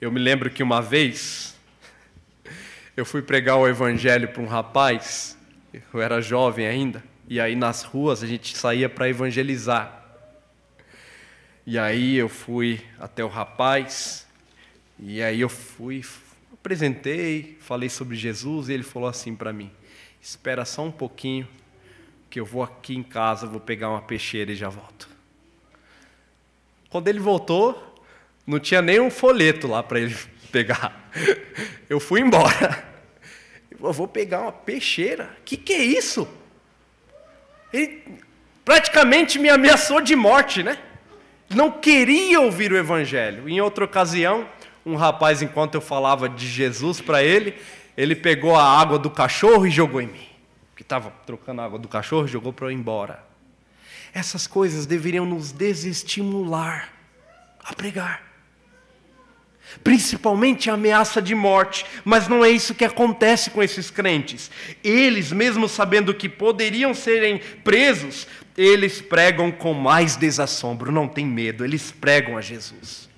Eu 0.00 0.12
me 0.12 0.20
lembro 0.20 0.50
que 0.50 0.62
uma 0.62 0.80
vez 0.80 1.54
eu 2.96 3.04
fui 3.04 3.22
pregar 3.22 3.56
o 3.56 3.68
evangelho 3.68 4.28
para 4.28 4.42
um 4.42 4.46
rapaz, 4.46 5.38
eu 5.92 6.00
era 6.00 6.20
jovem 6.20 6.66
ainda, 6.66 7.02
e 7.28 7.40
aí 7.40 7.54
nas 7.54 7.82
ruas 7.82 8.22
a 8.22 8.26
gente 8.26 8.56
saía 8.56 8.88
para 8.88 9.08
evangelizar. 9.08 9.96
E 11.66 11.78
aí 11.78 12.16
eu 12.16 12.28
fui 12.28 12.80
até 12.98 13.24
o 13.24 13.28
rapaz, 13.28 14.26
e 14.98 15.22
aí 15.22 15.40
eu 15.40 15.48
fui, 15.48 16.04
apresentei, 16.52 17.56
falei 17.60 17.88
sobre 17.88 18.16
Jesus, 18.16 18.68
e 18.68 18.72
ele 18.72 18.82
falou 18.82 19.08
assim 19.08 19.36
para 19.36 19.52
mim: 19.52 19.70
Espera 20.20 20.64
só 20.64 20.82
um 20.82 20.90
pouquinho, 20.90 21.46
que 22.28 22.40
eu 22.40 22.44
vou 22.44 22.62
aqui 22.62 22.96
em 22.96 23.02
casa, 23.02 23.46
vou 23.46 23.60
pegar 23.60 23.90
uma 23.90 24.02
peixeira 24.02 24.50
e 24.50 24.56
já 24.56 24.68
volto. 24.68 25.08
Quando 26.88 27.06
ele 27.06 27.20
voltou, 27.20 28.02
não 28.44 28.58
tinha 28.58 28.82
nem 28.82 28.98
um 28.98 29.10
folheto 29.10 29.68
lá 29.68 29.80
para 29.82 30.00
ele 30.00 30.16
pegar. 30.50 31.10
Eu 31.88 31.98
fui 31.98 32.20
embora. 32.20 32.84
Eu 33.70 33.92
vou 33.92 34.06
pegar 34.06 34.42
uma 34.42 34.52
peixeira. 34.52 35.30
Que, 35.44 35.56
que 35.56 35.72
é 35.72 35.82
isso? 35.82 36.28
Ele 37.72 38.02
praticamente 38.64 39.38
me 39.38 39.48
ameaçou 39.48 40.00
de 40.00 40.14
morte, 40.14 40.62
né? 40.62 40.78
Não 41.48 41.70
queria 41.70 42.40
ouvir 42.40 42.72
o 42.72 42.76
evangelho. 42.76 43.48
Em 43.48 43.60
outra 43.60 43.84
ocasião, 43.84 44.46
um 44.84 44.94
rapaz, 44.96 45.42
enquanto 45.42 45.74
eu 45.74 45.80
falava 45.80 46.28
de 46.28 46.46
Jesus 46.46 47.00
para 47.00 47.22
ele, 47.22 47.54
ele 47.96 48.14
pegou 48.14 48.54
a 48.54 48.62
água 48.62 48.98
do 48.98 49.10
cachorro 49.10 49.66
e 49.66 49.70
jogou 49.70 50.00
em 50.00 50.06
mim. 50.06 50.28
Que 50.76 50.82
estava 50.82 51.10
trocando 51.26 51.60
a 51.60 51.64
água 51.64 51.78
do 51.78 51.88
cachorro, 51.88 52.26
jogou 52.26 52.52
para 52.52 52.66
eu 52.66 52.70
ir 52.70 52.74
embora. 52.74 53.24
Essas 54.12 54.46
coisas 54.46 54.86
deveriam 54.86 55.24
nos 55.24 55.52
desestimular 55.52 56.88
a 57.64 57.74
pregar 57.74 58.29
principalmente 59.82 60.68
a 60.70 60.74
ameaça 60.74 61.20
de 61.20 61.34
morte, 61.34 61.84
mas 62.04 62.28
não 62.28 62.44
é 62.44 62.50
isso 62.50 62.74
que 62.74 62.84
acontece 62.84 63.50
com 63.50 63.62
esses 63.62 63.90
crentes. 63.90 64.50
Eles, 64.82 65.32
mesmo 65.32 65.68
sabendo 65.68 66.14
que 66.14 66.28
poderiam 66.28 66.94
serem 66.94 67.38
presos, 67.62 68.26
eles 68.56 69.00
pregam 69.00 69.50
com 69.50 69.72
mais 69.72 70.16
desassombro, 70.16 70.92
não 70.92 71.08
tem 71.08 71.26
medo, 71.26 71.64
eles 71.64 71.90
pregam 71.90 72.36
a 72.36 72.40
Jesus. 72.40 73.08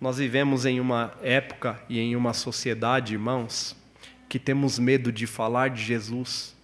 Nós 0.00 0.18
vivemos 0.18 0.66
em 0.66 0.78
uma 0.78 1.14
época 1.22 1.82
e 1.88 1.98
em 1.98 2.14
uma 2.14 2.34
sociedade, 2.34 3.14
irmãos, 3.14 3.74
que 4.28 4.38
temos 4.38 4.78
medo 4.78 5.10
de 5.10 5.26
falar 5.26 5.70
de 5.70 5.82
Jesus, 5.82 6.54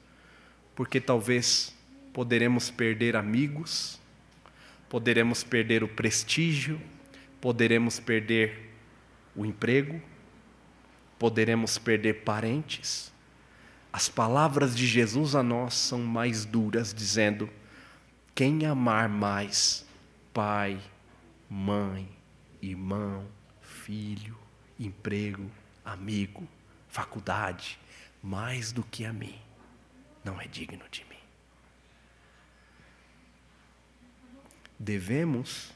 porque 0.75 1.01
talvez 1.01 1.75
poderemos 2.13 2.71
perder 2.71 3.17
amigos, 3.17 3.99
poderemos 4.89 5.43
perder 5.43 5.83
o 5.83 5.89
prestígio, 5.89 6.79
poderemos 7.41 7.99
perder 7.99 8.62
o 9.35 9.45
emprego, 9.47 10.01
poderemos 11.19 11.79
perder 11.79 12.25
parentes. 12.25 13.13
As 13.93 14.09
palavras 14.09 14.75
de 14.75 14.87
Jesus 14.87 15.35
a 15.35 15.43
nós 15.43 15.75
são 15.75 16.01
mais 16.01 16.45
duras, 16.45 16.93
dizendo: 16.93 17.49
quem 18.35 18.65
amar 18.65 19.09
mais 19.09 19.87
pai, 20.33 20.81
mãe, 21.49 22.09
irmão, 22.61 23.27
filho, 23.61 24.39
emprego, 24.79 25.51
amigo, 25.85 26.49
faculdade, 26.89 27.79
mais 28.23 28.73
do 28.73 28.83
que 28.83 29.05
a 29.05 29.13
mim, 29.13 29.39
não 30.25 30.41
é 30.41 30.47
digno 30.47 30.85
de 30.91 31.05
mim. 31.05 31.17
Devemos 34.79 35.73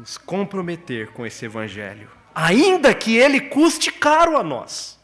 nos 0.00 0.16
comprometer 0.16 1.08
com 1.08 1.26
esse 1.26 1.44
Evangelho, 1.44 2.08
ainda 2.34 2.94
que 2.94 3.18
ele 3.18 3.38
custe 3.38 3.92
caro 3.92 4.38
a 4.38 4.42
nós. 4.42 4.98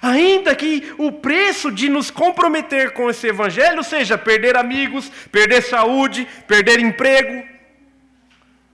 Ainda 0.00 0.54
que 0.54 0.94
o 0.98 1.10
preço 1.10 1.72
de 1.72 1.88
nos 1.88 2.08
comprometer 2.08 2.92
com 2.92 3.10
esse 3.10 3.26
Evangelho 3.26 3.82
seja 3.82 4.16
perder 4.16 4.56
amigos, 4.56 5.10
perder 5.32 5.62
saúde, 5.62 6.28
perder 6.46 6.78
emprego, 6.78 7.44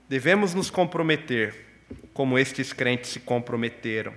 devemos 0.07 0.53
nos 0.53 0.69
comprometer 0.69 1.55
como 2.13 2.37
estes 2.37 2.71
crentes 2.71 3.09
se 3.09 3.19
comprometeram. 3.19 4.13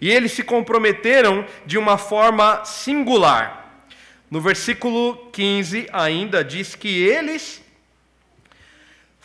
E 0.00 0.08
eles 0.08 0.32
se 0.32 0.42
comprometeram 0.42 1.44
de 1.66 1.76
uma 1.76 1.98
forma 1.98 2.64
singular. 2.64 3.84
No 4.30 4.40
versículo 4.40 5.28
15 5.30 5.88
ainda 5.92 6.42
diz 6.42 6.74
que 6.74 7.02
eles 7.02 7.67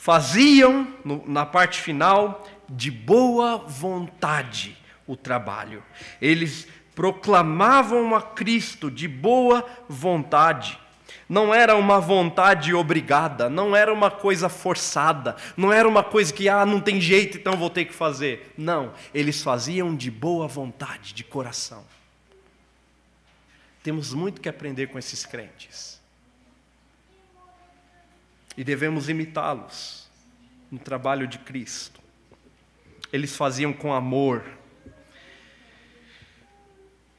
faziam, 0.04 0.86
no, 1.06 1.24
na 1.26 1.46
parte 1.46 1.80
final, 1.80 2.46
de 2.68 2.92
boa 2.92 3.58
vontade 3.60 4.78
o 5.08 5.16
trabalho. 5.16 5.82
Eles 6.22 6.68
proclamavam 6.94 8.14
a 8.14 8.22
Cristo 8.22 8.92
de 8.92 9.08
boa 9.08 9.66
vontade. 9.88 10.78
Não 11.30 11.56
era 11.56 11.78
uma 11.78 12.02
vontade 12.02 12.74
obrigada, 12.74 13.50
não 13.50 13.74
era 13.74 13.94
uma 13.94 14.12
coisa 14.12 14.50
forçada, 14.50 15.38
não 15.56 15.72
era 15.72 15.88
uma 15.88 16.04
coisa 16.04 16.34
que, 16.34 16.50
ah, 16.50 16.66
não 16.66 16.82
tem 16.82 17.00
jeito, 17.00 17.38
então 17.38 17.56
vou 17.56 17.70
ter 17.70 17.86
que 17.86 17.94
fazer. 17.94 18.54
Não, 18.58 18.92
eles 19.14 19.42
faziam 19.42 19.96
de 19.96 20.12
boa 20.12 20.50
vontade, 20.50 21.14
de 21.14 21.24
coração. 21.24 21.86
Temos 23.82 24.14
muito 24.14 24.42
que 24.42 24.50
aprender 24.50 24.88
com 24.88 25.00
esses 25.00 25.26
crentes 25.26 26.03
e 28.58 28.64
devemos 28.64 29.10
imitá-los 29.10 30.10
no 30.72 30.80
trabalho 30.80 31.28
de 31.28 31.38
Cristo. 31.40 32.02
Eles 33.12 33.36
faziam 33.36 33.72
com 33.72 33.94
amor. 33.94 34.44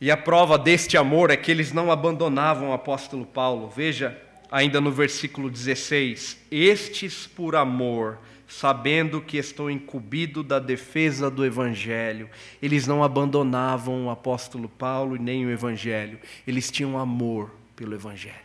E 0.00 0.10
a 0.10 0.16
prova 0.16 0.58
deste 0.58 0.96
amor 0.96 1.30
é 1.30 1.36
que 1.36 1.50
eles 1.50 1.72
não 1.72 1.90
abandonavam 1.90 2.70
o 2.70 2.72
apóstolo 2.72 3.24
Paulo. 3.24 3.68
Veja, 3.68 4.20
ainda 4.50 4.80
no 4.80 4.90
versículo 4.90 5.48
16: 5.48 6.46
Estes 6.50 7.26
por 7.26 7.54
amor, 7.54 8.18
sabendo 8.46 9.20
que 9.20 9.36
estou 9.36 9.70
incumbido 9.70 10.42
da 10.42 10.58
defesa 10.58 11.30
do 11.30 11.44
evangelho. 11.44 12.28
Eles 12.60 12.86
não 12.86 13.02
abandonavam 13.02 14.06
o 14.06 14.10
apóstolo 14.10 14.68
Paulo 14.68 15.16
e 15.16 15.18
nem 15.18 15.46
o 15.46 15.50
evangelho. 15.50 16.18
Eles 16.46 16.70
tinham 16.70 16.98
amor 16.98 17.54
pelo 17.74 17.94
evangelho. 17.94 18.43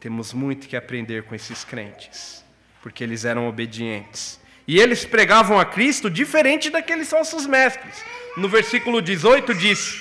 Temos 0.00 0.32
muito 0.32 0.68
que 0.68 0.76
aprender 0.76 1.24
com 1.24 1.34
esses 1.34 1.64
crentes, 1.64 2.44
porque 2.82 3.02
eles 3.02 3.24
eram 3.24 3.48
obedientes. 3.48 4.40
E 4.66 4.78
eles 4.78 5.04
pregavam 5.04 5.58
a 5.58 5.64
Cristo 5.64 6.08
diferente 6.08 6.70
daqueles 6.70 7.10
falsos 7.10 7.46
mestres. 7.46 8.04
No 8.36 8.48
versículo 8.48 9.02
18 9.02 9.52
diz: 9.54 9.98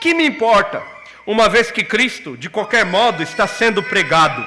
Que 0.00 0.12
me 0.12 0.26
importa, 0.26 0.82
uma 1.24 1.48
vez 1.48 1.70
que 1.70 1.84
Cristo, 1.84 2.36
de 2.36 2.50
qualquer 2.50 2.84
modo, 2.84 3.22
está 3.22 3.46
sendo 3.46 3.80
pregado, 3.80 4.44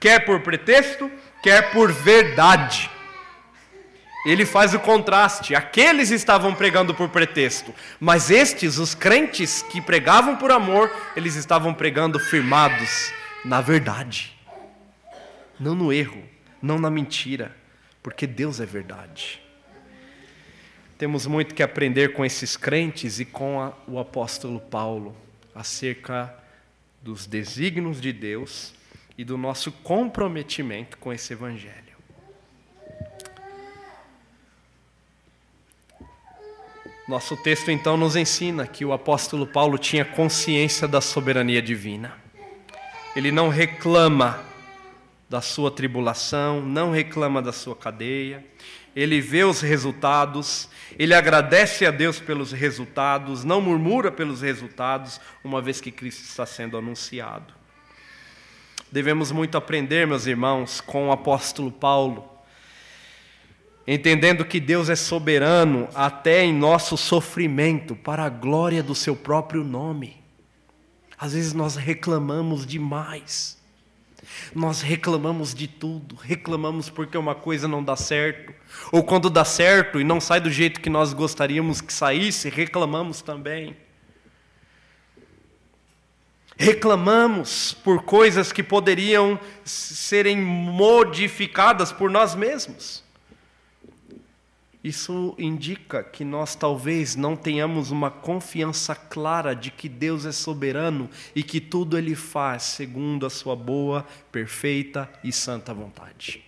quer 0.00 0.24
por 0.24 0.40
pretexto, 0.40 1.08
quer 1.40 1.70
por 1.70 1.92
verdade. 1.92 2.90
Ele 4.24 4.44
faz 4.44 4.74
o 4.74 4.80
contraste. 4.80 5.54
Aqueles 5.54 6.10
estavam 6.10 6.52
pregando 6.52 6.92
por 6.92 7.08
pretexto, 7.08 7.72
mas 8.00 8.30
estes, 8.32 8.78
os 8.78 8.96
crentes 8.96 9.62
que 9.62 9.80
pregavam 9.80 10.34
por 10.34 10.50
amor, 10.50 10.90
eles 11.14 11.36
estavam 11.36 11.72
pregando 11.72 12.18
firmados 12.18 13.12
na 13.46 13.60
verdade, 13.60 14.36
não 15.58 15.72
no 15.72 15.92
erro, 15.92 16.20
não 16.60 16.80
na 16.80 16.90
mentira, 16.90 17.56
porque 18.02 18.26
Deus 18.26 18.58
é 18.58 18.66
verdade. 18.66 19.40
Temos 20.98 21.28
muito 21.28 21.54
que 21.54 21.62
aprender 21.62 22.12
com 22.12 22.24
esses 22.24 22.56
crentes 22.56 23.20
e 23.20 23.24
com 23.24 23.60
a, 23.60 23.72
o 23.86 24.00
apóstolo 24.00 24.58
Paulo 24.58 25.16
acerca 25.54 26.34
dos 27.00 27.24
desígnios 27.24 28.00
de 28.00 28.12
Deus 28.12 28.74
e 29.16 29.22
do 29.22 29.38
nosso 29.38 29.70
comprometimento 29.70 30.98
com 30.98 31.12
esse 31.12 31.32
Evangelho. 31.32 31.94
Nosso 37.06 37.36
texto 37.36 37.70
então 37.70 37.96
nos 37.96 38.16
ensina 38.16 38.66
que 38.66 38.84
o 38.84 38.92
apóstolo 38.92 39.46
Paulo 39.46 39.78
tinha 39.78 40.04
consciência 40.04 40.88
da 40.88 41.00
soberania 41.00 41.62
divina. 41.62 42.25
Ele 43.16 43.32
não 43.32 43.48
reclama 43.48 44.44
da 45.28 45.40
sua 45.40 45.70
tribulação, 45.70 46.60
não 46.60 46.92
reclama 46.92 47.42
da 47.42 47.52
sua 47.52 47.74
cadeia, 47.74 48.44
ele 48.94 49.20
vê 49.20 49.42
os 49.42 49.60
resultados, 49.60 50.68
ele 50.98 51.14
agradece 51.14 51.84
a 51.84 51.90
Deus 51.90 52.20
pelos 52.20 52.52
resultados, 52.52 53.42
não 53.42 53.60
murmura 53.60 54.12
pelos 54.12 54.42
resultados, 54.42 55.20
uma 55.42 55.60
vez 55.60 55.80
que 55.80 55.90
Cristo 55.90 56.22
está 56.22 56.46
sendo 56.46 56.78
anunciado. 56.78 57.52
Devemos 58.92 59.32
muito 59.32 59.58
aprender, 59.58 60.06
meus 60.06 60.26
irmãos, 60.26 60.80
com 60.80 61.08
o 61.08 61.12
apóstolo 61.12 61.72
Paulo 61.72 62.36
entendendo 63.86 64.44
que 64.44 64.58
Deus 64.58 64.88
é 64.88 64.96
soberano 64.96 65.88
até 65.94 66.44
em 66.44 66.52
nosso 66.52 66.96
sofrimento, 66.96 67.94
para 67.94 68.24
a 68.24 68.28
glória 68.28 68.82
do 68.82 68.94
seu 68.94 69.14
próprio 69.14 69.62
nome. 69.62 70.15
Às 71.18 71.32
vezes 71.32 71.52
nós 71.52 71.76
reclamamos 71.76 72.66
demais, 72.66 73.56
nós 74.54 74.82
reclamamos 74.82 75.54
de 75.54 75.66
tudo, 75.66 76.14
reclamamos 76.14 76.90
porque 76.90 77.16
uma 77.16 77.34
coisa 77.34 77.66
não 77.66 77.82
dá 77.82 77.96
certo, 77.96 78.52
ou 78.92 79.02
quando 79.02 79.30
dá 79.30 79.44
certo 79.44 80.00
e 80.00 80.04
não 80.04 80.20
sai 80.20 80.40
do 80.40 80.50
jeito 80.50 80.80
que 80.80 80.90
nós 80.90 81.12
gostaríamos 81.12 81.80
que 81.80 81.92
saísse, 81.92 82.50
reclamamos 82.50 83.22
também. 83.22 83.76
Reclamamos 86.58 87.74
por 87.84 88.02
coisas 88.02 88.50
que 88.50 88.62
poderiam 88.62 89.38
serem 89.64 90.38
modificadas 90.38 91.92
por 91.92 92.10
nós 92.10 92.34
mesmos. 92.34 93.05
Isso 94.86 95.34
indica 95.36 96.04
que 96.04 96.24
nós 96.24 96.54
talvez 96.54 97.16
não 97.16 97.34
tenhamos 97.34 97.90
uma 97.90 98.08
confiança 98.08 98.94
clara 98.94 99.52
de 99.52 99.68
que 99.68 99.88
Deus 99.88 100.24
é 100.24 100.30
soberano 100.30 101.10
e 101.34 101.42
que 101.42 101.60
tudo 101.60 101.98
Ele 101.98 102.14
faz 102.14 102.62
segundo 102.62 103.26
a 103.26 103.30
Sua 103.30 103.56
boa, 103.56 104.06
perfeita 104.30 105.10
e 105.24 105.32
santa 105.32 105.74
vontade. 105.74 106.40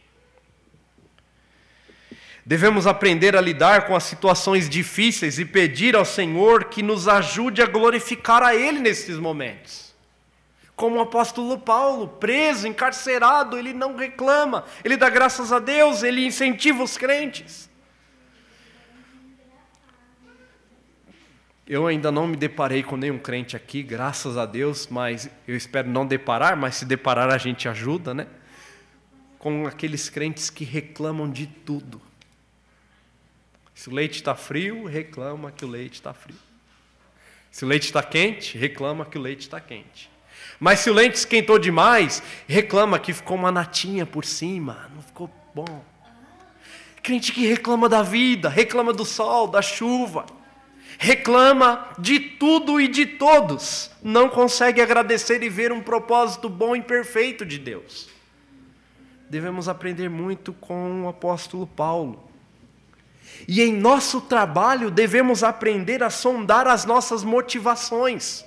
Devemos 2.46 2.86
aprender 2.86 3.34
a 3.34 3.40
lidar 3.40 3.88
com 3.88 3.96
as 3.96 4.04
situações 4.04 4.68
difíceis 4.68 5.40
e 5.40 5.44
pedir 5.44 5.96
ao 5.96 6.04
Senhor 6.04 6.66
que 6.66 6.80
nos 6.80 7.08
ajude 7.08 7.60
a 7.60 7.66
glorificar 7.66 8.44
a 8.44 8.54
Ele 8.54 8.78
nesses 8.78 9.18
momentos. 9.18 9.92
Como 10.76 10.98
o 10.98 11.00
apóstolo 11.00 11.58
Paulo, 11.58 12.06
preso, 12.06 12.68
encarcerado, 12.68 13.58
ele 13.58 13.72
não 13.72 13.96
reclama, 13.96 14.64
ele 14.84 14.96
dá 14.96 15.10
graças 15.10 15.52
a 15.52 15.58
Deus, 15.58 16.04
ele 16.04 16.24
incentiva 16.24 16.84
os 16.84 16.96
crentes. 16.96 17.67
Eu 21.68 21.86
ainda 21.86 22.10
não 22.10 22.26
me 22.26 22.34
deparei 22.34 22.82
com 22.82 22.96
nenhum 22.96 23.18
crente 23.18 23.54
aqui, 23.54 23.82
graças 23.82 24.38
a 24.38 24.46
Deus, 24.46 24.88
mas 24.90 25.28
eu 25.46 25.54
espero 25.54 25.86
não 25.86 26.06
deparar, 26.06 26.56
mas 26.56 26.76
se 26.76 26.86
deparar 26.86 27.30
a 27.30 27.36
gente 27.36 27.68
ajuda, 27.68 28.14
né? 28.14 28.26
Com 29.38 29.66
aqueles 29.66 30.08
crentes 30.08 30.48
que 30.48 30.64
reclamam 30.64 31.30
de 31.30 31.46
tudo. 31.46 32.00
Se 33.74 33.90
o 33.90 33.92
leite 33.92 34.14
está 34.14 34.34
frio, 34.34 34.86
reclama 34.86 35.52
que 35.52 35.62
o 35.62 35.68
leite 35.68 35.96
está 35.96 36.14
frio. 36.14 36.38
Se 37.50 37.66
o 37.66 37.68
leite 37.68 37.84
está 37.84 38.02
quente, 38.02 38.56
reclama 38.56 39.04
que 39.04 39.18
o 39.18 39.20
leite 39.20 39.42
está 39.42 39.60
quente. 39.60 40.10
Mas 40.58 40.80
se 40.80 40.88
o 40.88 40.94
leite 40.94 41.16
esquentou 41.16 41.58
demais, 41.58 42.22
reclama 42.48 42.98
que 42.98 43.12
ficou 43.12 43.36
uma 43.36 43.52
natinha 43.52 44.06
por 44.06 44.24
cima, 44.24 44.90
não 44.94 45.02
ficou 45.02 45.30
bom. 45.54 45.84
Crente 47.02 47.30
que 47.30 47.46
reclama 47.46 47.90
da 47.90 48.02
vida, 48.02 48.48
reclama 48.48 48.90
do 48.90 49.04
sol, 49.04 49.46
da 49.46 49.60
chuva 49.60 50.37
reclama 50.98 51.88
de 51.96 52.18
tudo 52.18 52.80
e 52.80 52.88
de 52.88 53.06
todos, 53.06 53.88
não 54.02 54.28
consegue 54.28 54.82
agradecer 54.82 55.44
e 55.44 55.48
ver 55.48 55.70
um 55.70 55.80
propósito 55.80 56.48
bom 56.48 56.74
e 56.74 56.82
perfeito 56.82 57.46
de 57.46 57.56
Deus. 57.56 58.08
Devemos 59.30 59.68
aprender 59.68 60.10
muito 60.10 60.52
com 60.52 61.04
o 61.04 61.08
apóstolo 61.08 61.68
Paulo. 61.68 62.28
E 63.46 63.62
em 63.62 63.72
nosso 63.72 64.22
trabalho 64.22 64.90
devemos 64.90 65.44
aprender 65.44 66.02
a 66.02 66.10
sondar 66.10 66.66
as 66.66 66.84
nossas 66.84 67.22
motivações. 67.22 68.44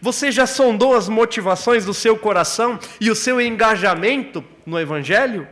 Você 0.00 0.32
já 0.32 0.46
sondou 0.46 0.96
as 0.96 1.10
motivações 1.10 1.84
do 1.84 1.92
seu 1.92 2.16
coração 2.16 2.78
e 2.98 3.10
o 3.10 3.14
seu 3.14 3.38
engajamento 3.38 4.42
no 4.64 4.80
Evangelho? 4.80 5.46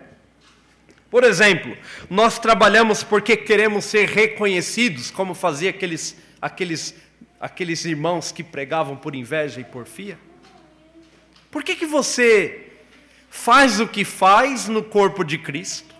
Por 1.12 1.25
exemplo, 1.25 1.77
nós 2.09 2.38
trabalhamos 2.38 3.05
porque 3.05 3.37
queremos 3.37 3.85
ser 3.85 4.09
reconhecidos, 4.09 5.11
como 5.11 5.35
fazia 5.35 5.68
aqueles, 5.68 6.16
aqueles, 6.40 6.94
aqueles 7.38 7.85
irmãos 7.85 8.33
que 8.33 8.42
pregavam 8.42 8.96
por 8.96 9.14
inveja 9.14 9.61
e 9.61 9.64
porfia? 9.64 10.18
Por 11.51 11.62
que, 11.62 11.77
que 11.77 11.85
você 11.85 12.72
faz 13.29 13.79
o 13.79 13.87
que 13.87 14.07
faz 14.07 14.68
no 14.68 14.83
corpo 14.83 15.22
de 15.22 15.37
Cristo? 15.37 15.94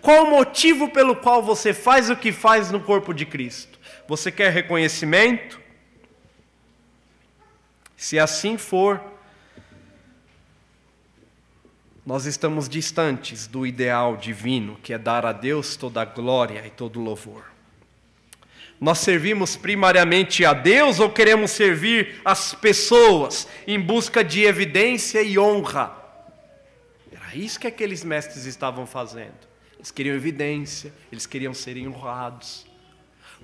Qual 0.00 0.24
o 0.24 0.30
motivo 0.30 0.90
pelo 0.90 1.14
qual 1.14 1.40
você 1.40 1.72
faz 1.72 2.10
o 2.10 2.16
que 2.16 2.32
faz 2.32 2.72
no 2.72 2.80
corpo 2.80 3.14
de 3.14 3.24
Cristo? 3.24 3.78
Você 4.08 4.32
quer 4.32 4.50
reconhecimento? 4.50 5.60
Se 7.96 8.18
assim 8.18 8.58
for, 8.58 9.00
nós 12.06 12.26
estamos 12.26 12.68
distantes 12.68 13.46
do 13.46 13.66
ideal 13.66 14.16
divino, 14.16 14.78
que 14.82 14.92
é 14.92 14.98
dar 14.98 15.24
a 15.24 15.32
Deus 15.32 15.74
toda 15.74 16.02
a 16.02 16.04
glória 16.04 16.66
e 16.66 16.70
todo 16.70 17.00
o 17.00 17.02
louvor. 17.02 17.44
Nós 18.78 18.98
servimos 18.98 19.56
primariamente 19.56 20.44
a 20.44 20.52
Deus 20.52 21.00
ou 21.00 21.10
queremos 21.10 21.52
servir 21.52 22.20
as 22.24 22.52
pessoas 22.52 23.48
em 23.66 23.80
busca 23.80 24.22
de 24.22 24.42
evidência 24.42 25.22
e 25.22 25.38
honra? 25.38 25.96
Era 27.10 27.34
isso 27.34 27.58
que 27.58 27.66
aqueles 27.66 28.04
mestres 28.04 28.44
estavam 28.44 28.86
fazendo. 28.86 29.48
Eles 29.78 29.90
queriam 29.90 30.14
evidência, 30.14 30.92
eles 31.10 31.24
queriam 31.24 31.54
serem 31.54 31.88
honrados. 31.88 32.66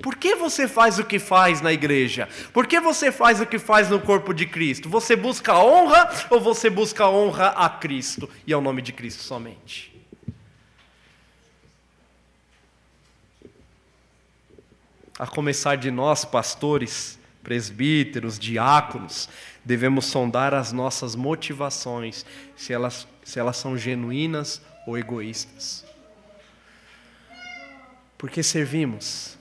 Por 0.03 0.17
que 0.17 0.35
você 0.35 0.67
faz 0.67 0.99
o 0.99 1.05
que 1.05 1.19
faz 1.19 1.61
na 1.61 1.73
igreja? 1.73 2.29
Por 2.53 2.67
que 2.67 2.81
você 2.81 3.13
faz 3.13 3.41
o 3.41 3.47
que 3.47 3.59
faz 3.59 3.91
no 3.91 4.01
corpo 4.01 4.33
de 4.33 4.47
Cristo? 4.47 4.89
Você 4.89 5.15
busca 5.15 5.59
honra 5.59 6.11
ou 6.31 6.41
você 6.41 6.71
busca 6.71 7.07
honra 7.07 7.49
a 7.49 7.69
Cristo 7.69 8.29
e 8.47 8.53
ao 8.53 8.63
nome 8.63 8.81
de 8.81 8.93
Cristo 8.93 9.23
somente? 9.23 9.91
A 15.19 15.27
começar 15.27 15.77
de 15.77 15.91
nós, 15.91 16.25
pastores, 16.25 17.19
presbíteros, 17.43 18.39
diáconos, 18.39 19.29
devemos 19.63 20.07
sondar 20.07 20.55
as 20.55 20.73
nossas 20.73 21.15
motivações, 21.15 22.25
se 22.57 22.73
elas, 22.73 23.07
se 23.23 23.39
elas 23.39 23.59
são 23.59 23.77
genuínas 23.77 24.63
ou 24.87 24.97
egoístas. 24.97 25.85
Porque 28.17 28.43
servimos 28.43 29.39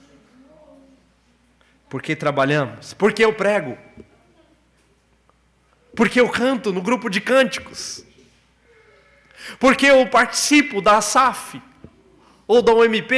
porque 1.90 2.14
trabalhamos, 2.14 2.94
porque 2.94 3.22
eu 3.22 3.32
prego, 3.32 3.76
porque 5.94 6.20
eu 6.20 6.28
canto 6.28 6.72
no 6.72 6.80
grupo 6.80 7.10
de 7.10 7.20
cânticos, 7.20 8.04
porque 9.58 9.86
eu 9.86 10.06
participo 10.06 10.80
da 10.80 10.98
ASAF, 10.98 11.60
ou 12.46 12.62
da 12.62 12.72
UMP, 12.72 13.12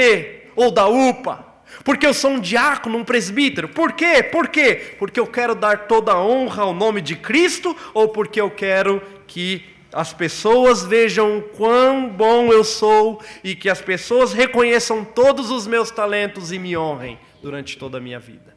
ou 0.57 0.71
da 0.71 0.89
UPA, 0.89 1.47
porque 1.85 2.07
eu 2.07 2.15
sou 2.15 2.33
um 2.33 2.41
diácono, 2.41 2.97
um 2.97 3.05
presbítero. 3.05 3.69
Por 3.69 3.93
quê? 3.93 4.23
Por 4.23 4.49
quê? 4.49 4.97
Porque 4.99 5.21
eu 5.21 5.27
quero 5.27 5.55
dar 5.55 5.87
toda 5.87 6.13
a 6.13 6.25
honra 6.25 6.63
ao 6.63 6.75
nome 6.75 7.03
de 7.03 7.15
Cristo, 7.15 7.77
ou 7.93 8.09
porque 8.09 8.41
eu 8.41 8.51
quero 8.51 9.03
que 9.27 9.67
as 9.93 10.15
pessoas 10.15 10.83
vejam 10.83 11.45
quão 11.57 12.09
bom 12.09 12.51
eu 12.51 12.65
sou 12.65 13.23
e 13.45 13.55
que 13.55 13.69
as 13.69 13.83
pessoas 13.83 14.33
reconheçam 14.33 15.05
todos 15.05 15.51
os 15.51 15.67
meus 15.67 15.91
talentos 15.91 16.51
e 16.51 16.59
me 16.59 16.75
honrem 16.75 17.19
durante 17.43 17.77
toda 17.77 17.99
a 17.99 18.01
minha 18.01 18.19
vida. 18.19 18.52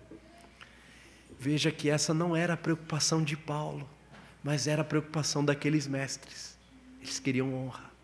Veja 1.40 1.72
que 1.72 1.90
essa 1.90 2.14
não 2.14 2.36
era 2.36 2.54
a 2.54 2.58
preocupação 2.58 3.24
de 3.24 3.36
Paulo, 3.36 3.88
mas 4.44 4.68
era 4.68 4.82
a 4.82 4.86
preocupação 4.86 5.44
daqueles 5.44 5.88
mestres. 5.88 6.58
Eles 7.02 7.20
queriam 7.20 7.54
honra. 7.54 7.96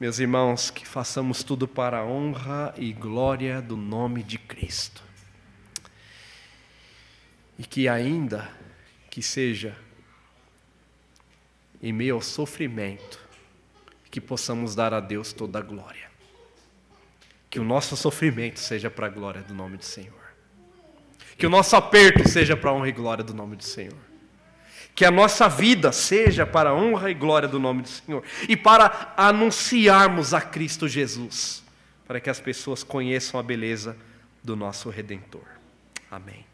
Meus 0.00 0.20
irmãos, 0.20 0.70
que 0.70 0.86
façamos 0.86 1.42
tudo 1.42 1.66
para 1.66 1.98
a 1.98 2.04
honra 2.04 2.72
e 2.76 2.92
glória 2.92 3.60
do 3.60 3.76
nome 3.76 4.22
de 4.22 4.38
Cristo. 4.38 5.02
E 7.58 7.64
que 7.64 7.88
ainda 7.88 8.48
que 9.10 9.20
seja 9.20 9.76
em 11.82 11.92
meio 11.92 12.14
ao 12.14 12.22
sofrimento, 12.22 13.20
que 14.10 14.20
possamos 14.20 14.74
dar 14.74 14.94
a 14.94 15.00
Deus 15.00 15.32
toda 15.32 15.58
a 15.58 15.62
glória. 15.62 16.07
Que 17.50 17.58
o 17.58 17.64
nosso 17.64 17.96
sofrimento 17.96 18.60
seja 18.60 18.90
para 18.90 19.06
a 19.06 19.10
glória 19.10 19.42
do 19.42 19.54
nome 19.54 19.76
do 19.76 19.84
Senhor. 19.84 20.18
Que 21.36 21.46
o 21.46 21.50
nosso 21.50 21.76
aperto 21.76 22.28
seja 22.28 22.56
para 22.56 22.70
a 22.70 22.74
honra 22.74 22.88
e 22.88 22.92
glória 22.92 23.22
do 23.22 23.32
nome 23.32 23.56
do 23.56 23.64
Senhor. 23.64 24.08
Que 24.94 25.04
a 25.04 25.10
nossa 25.10 25.48
vida 25.48 25.92
seja 25.92 26.44
para 26.44 26.70
a 26.70 26.74
honra 26.74 27.10
e 27.10 27.14
glória 27.14 27.48
do 27.48 27.60
nome 27.60 27.82
do 27.82 27.88
Senhor. 27.88 28.24
E 28.48 28.56
para 28.56 29.14
anunciarmos 29.16 30.34
a 30.34 30.40
Cristo 30.40 30.88
Jesus. 30.88 31.62
Para 32.06 32.18
que 32.18 32.28
as 32.28 32.40
pessoas 32.40 32.82
conheçam 32.82 33.38
a 33.38 33.42
beleza 33.42 33.96
do 34.42 34.56
nosso 34.56 34.90
Redentor. 34.90 35.46
Amém. 36.10 36.47